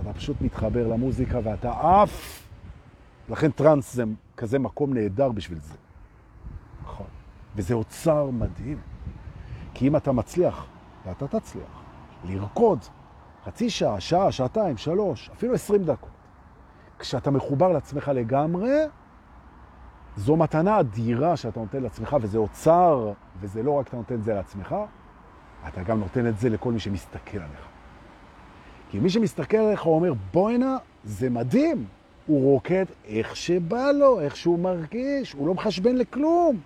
[0.00, 2.46] אתה פשוט מתחבר למוזיקה ואתה אף.
[3.28, 4.04] לכן טרנס זה
[4.36, 5.74] כזה מקום נהדר בשביל זה.
[6.82, 7.06] נכון.
[7.56, 8.78] וזה אוצר מדהים.
[9.74, 10.66] כי אם אתה מצליח,
[11.06, 11.82] ואתה תצליח,
[12.24, 12.78] לרקוד
[13.44, 16.10] חצי שעה, שעה, שעתיים, שלוש, אפילו עשרים דקות,
[16.98, 18.76] כשאתה מחובר לעצמך לגמרי,
[20.16, 24.34] זו מתנה אדירה שאתה נותן לעצמך, וזה אוצר, וזה לא רק אתה נותן את זה
[24.34, 24.74] לעצמך,
[25.68, 27.66] אתה גם נותן את זה לכל מי שמסתכל עליך.
[28.90, 31.84] כי מי שמסתכל עליך אומר, בוא הנה, זה מדהים.
[32.26, 36.60] הוא רוקד איך שבא לו, איך שהוא מרגיש, הוא לא מחשבן לכלום.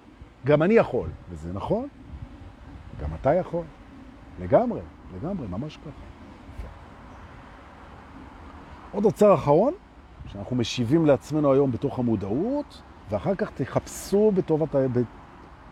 [0.47, 1.89] גם אני יכול, וזה נכון.
[3.01, 3.65] גם אתה יכול.
[4.41, 4.81] לגמרי,
[5.17, 5.91] לגמרי, ממש ככה.
[8.93, 9.75] עוד אוצר אחרון,
[10.27, 14.33] שאנחנו משיבים לעצמנו היום בתוך המודעות, ואחר כך תחפשו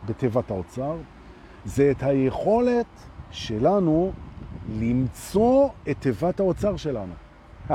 [0.06, 0.96] בתיבת האוצר,
[1.64, 2.86] זה את היכולת
[3.32, 4.12] שלנו
[4.80, 7.12] למצוא את תיבת האוצר שלנו.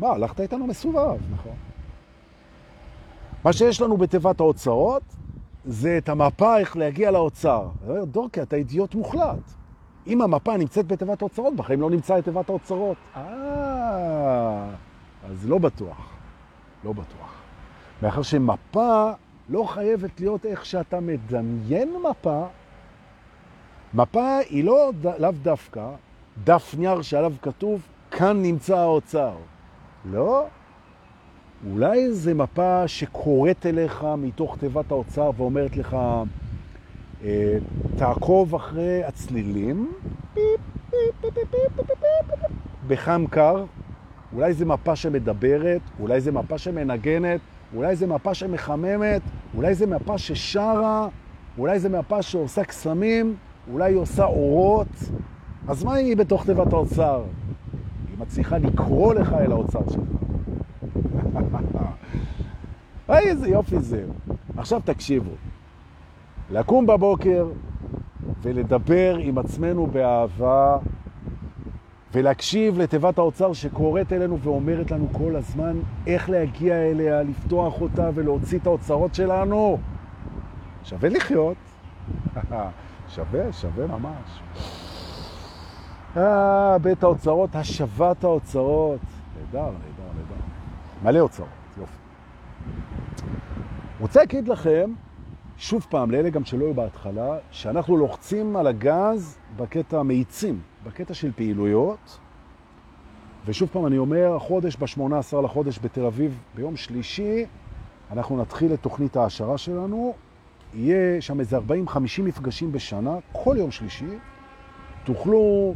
[0.00, 1.54] מה, הלכת איתנו מסובב, נכון?
[3.44, 5.02] מה שיש לנו בתיבת האוצרות
[5.64, 7.68] זה את המפה איך להגיע לאוצר.
[8.02, 9.38] דורקי, אתה אידיוט מוחלט.
[10.06, 12.96] אם המפה נמצאת בתיבת האוצרות, בחיים לא נמצא את תיבת האוצרות.
[13.16, 14.68] אה,
[15.30, 16.10] אז לא בטוח.
[16.84, 17.34] לא בטוח.
[18.02, 19.10] מאחר שמפה
[19.48, 22.46] לא חייבת להיות איך שאתה מדמיין מפה,
[23.94, 25.88] מפה היא לא לאו דווקא
[26.44, 27.80] דף נייר שעליו כתוב,
[28.10, 29.32] כאן נמצא האוצר.
[30.04, 30.46] לא.
[31.70, 35.96] אולי זה מפה שקוראת אליך מתוך תיבת האוצר ואומרת לך,
[37.24, 37.58] אה,
[37.96, 39.92] תעקוב אחרי הצלילים,
[42.88, 43.64] בחם קר,
[44.32, 47.40] אולי זה מפה שמדברת, אולי זה מפה שמנגנת,
[47.74, 49.22] אולי זה מפה שמחממת,
[49.56, 51.08] אולי זה מפה ששרה,
[51.58, 53.36] אולי זה מפה שעושה קסמים,
[53.72, 55.10] אולי היא עושה אורות.
[55.68, 57.22] אז מה היא בתוך תיבת האוצר?
[58.08, 60.02] היא מצליחה לקרוא לך אל האוצר שלך.
[63.08, 64.04] איזה יופי זה.
[64.56, 65.30] עכשיו תקשיבו.
[66.50, 67.48] לקום בבוקר
[68.42, 70.78] ולדבר עם עצמנו באהבה
[72.14, 78.58] ולהקשיב לתיבת האוצר שקוראת אלינו ואומרת לנו כל הזמן איך להגיע אליה, לפתוח אותה ולהוציא
[78.58, 79.78] את האוצרות שלנו.
[80.84, 81.56] שווה לחיות.
[83.08, 84.40] שווה, שווה ממש.
[86.16, 89.00] אה, בית האוצרות, השבת האוצרות.
[89.36, 90.42] נהדר, נהדר, נהדר.
[91.02, 91.48] מלא אוצרות,
[91.78, 91.92] יופי.
[94.00, 94.92] רוצה להגיד לכם,
[95.56, 101.32] שוב פעם, לאלה גם שלא היו בהתחלה, שאנחנו לוחצים על הגז בקטע המאיצים, בקטע של
[101.32, 102.18] פעילויות,
[103.46, 107.44] ושוב פעם אני אומר, החודש, ב-18 לחודש בתל אביב, ביום שלישי,
[108.12, 110.14] אנחנו נתחיל את תוכנית ההשערה שלנו,
[110.76, 111.60] יהיה שם איזה 40-50
[112.22, 114.08] מפגשים בשנה, כל יום שלישי.
[115.04, 115.74] תוכלו,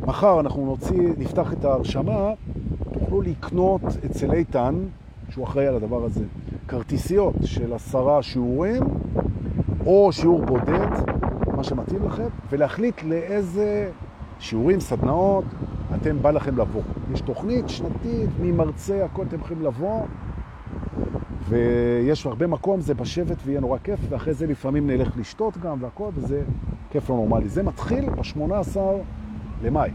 [0.00, 2.32] מחר אנחנו נוציא, נפתח את ההרשמה,
[2.92, 4.74] תוכלו לקנות אצל איתן,
[5.30, 6.24] שהוא אחראי על הדבר הזה,
[6.68, 8.82] כרטיסיות של עשרה שיעורים,
[9.86, 10.88] או שיעור בודד,
[11.56, 13.90] מה שמתאים לכם, ולהחליט לאיזה
[14.38, 15.44] שיעורים, סדנאות,
[15.94, 16.82] אתם בא לכם לבוא.
[17.12, 20.02] יש תוכנית שנתית, ממרצה, הכל אתם יכולים לבוא,
[21.50, 26.10] ויש הרבה מקום, זה בשבט ויהיה נורא כיף, ואחרי זה לפעמים נלך לשתות גם והכל,
[26.14, 26.42] וזה
[26.90, 27.48] כיף לא נורמלי.
[27.48, 28.78] זה מתחיל ב-18
[29.62, 29.90] למאי.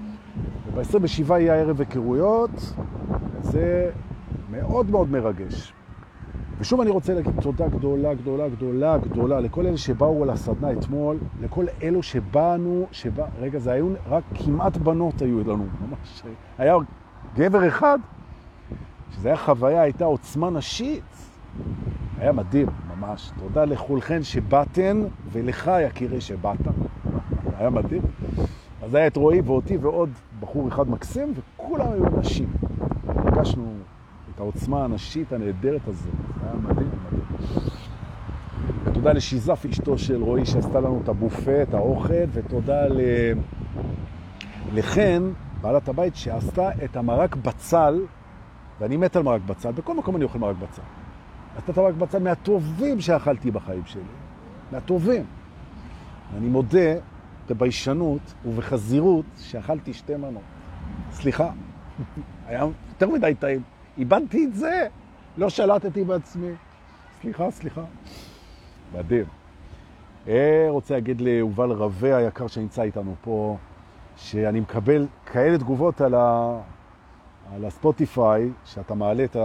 [0.73, 2.49] וב-27 יהיה הערב היכרויות,
[3.41, 3.91] זה
[4.51, 5.73] מאוד מאוד מרגש.
[6.59, 11.17] ושוב אני רוצה להגיד תודה גדולה, גדולה, גדולה, גדולה לכל אלה שבאו על הסדנה אתמול,
[11.41, 16.23] לכל אלו שבאנו, שבא, רגע, זה היו רק כמעט בנות היו לנו, ממש.
[16.57, 16.75] היה
[17.35, 17.99] גבר אחד,
[19.11, 21.14] שזה היה חוויה, הייתה עוצמה נשית.
[22.17, 23.31] היה מדהים, ממש.
[23.39, 26.57] תודה לכולכן שבאתן, ולך, יקירי, שבאת.
[27.57, 28.01] היה מדהים.
[28.83, 32.47] אז היה את רועי ואותי ועוד בחור אחד מקסים, וכולם היו נשים.
[33.07, 33.73] הרגשנו
[34.35, 36.13] את העוצמה הנשית הנהדרת הזאת.
[36.43, 37.25] היה מדהים, מדהים.
[38.85, 42.99] ותודה לשיזף, אשתו של רועי, שעשתה לנו את הבופה, את האוכל, ותודה ל...
[44.73, 45.31] לחן,
[45.61, 48.01] בעלת הבית, שעשתה את המרק בצל,
[48.79, 50.81] ואני מת על מרק בצל, בכל מקום אני אוכל מרק בצל.
[51.57, 54.01] עשתה את המרק בצל מהטובים שאכלתי בחיים שלי,
[54.71, 55.25] מהטובים.
[56.37, 56.93] אני מודה
[57.49, 60.43] בביישנות ובחזירות שאכלתי שתי מנות.
[61.11, 61.49] סליחה,
[62.47, 63.61] היה יותר מדי טעים.
[63.97, 64.87] איבדתי את זה,
[65.37, 66.51] לא שלטתי בעצמי.
[67.21, 67.83] סליחה, סליחה.
[68.93, 69.25] מדהים.
[70.27, 73.57] אה, רוצה להגיד ליובל רווה היקר שנמצא איתנו פה,
[74.17, 76.59] שאני מקבל כאלה תגובות על, ה...
[77.55, 79.35] על הספוטיפיי, שאתה מעלה את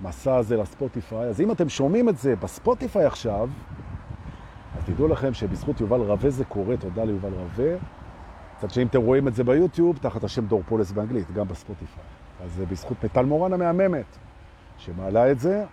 [0.00, 1.28] המסע הזה לספוטיפיי.
[1.28, 3.48] אז אם אתם שומעים את זה בספוטיפיי עכשיו,
[4.78, 7.76] אז תדעו לכם שבזכות יובל רווה זה קורה, תודה ליובל רווה.
[8.58, 12.04] קצת שאם אתם רואים את זה ביוטיוב, תחת השם דור פולס באנגלית, גם בספוטיפיי.
[12.44, 14.16] אז זה בזכות מטל מורן המהממת
[14.78, 15.64] שמעלה את זה.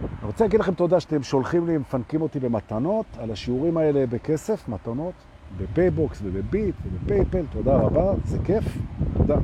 [0.00, 4.68] אני רוצה להגיד לכם תודה שאתם שולחים לי, מפנקים אותי במתנות על השיעורים האלה בכסף,
[4.68, 5.14] מתנות,
[5.58, 8.64] בפייבוקס ובביט ובפייפל, תודה רבה, זה כיף,
[9.16, 9.36] תודה.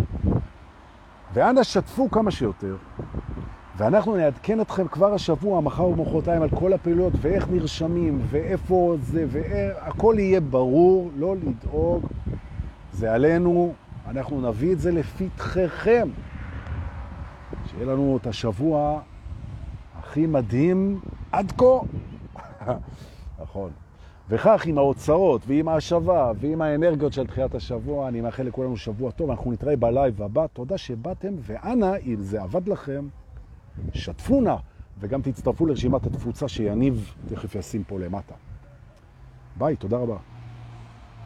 [1.32, 2.76] ואנא שתפו כמה שיותר,
[3.80, 10.14] ואנחנו נעדכן אתכם כבר השבוע, מחר ומחרתיים, על כל הפעילויות ואיך נרשמים ואיפה זה, והכל
[10.18, 12.06] יהיה ברור, לא לדאוג,
[12.92, 13.72] זה עלינו,
[14.08, 16.08] אנחנו נביא את זה לפתחכם.
[17.66, 19.00] שיהיה לנו את השבוע
[19.98, 21.00] הכי מדהים
[21.32, 21.78] עד כה.
[23.42, 23.70] נכון.
[24.28, 29.30] וכך עם ההוצאות ועם ההשבה ועם האנרגיות של תחילת השבוע, אני מאחל לכולנו שבוע טוב,
[29.30, 30.46] אנחנו נתראה בלייב הבא.
[30.52, 33.06] תודה שבאתם, ואנא, אם זה עבד לכם,
[33.94, 34.56] שתפו נא,
[35.00, 38.34] וגם תצטרפו לרשימת התפוצה שיניב תכף ישים פה למטה.
[39.58, 40.16] ביי, תודה רבה.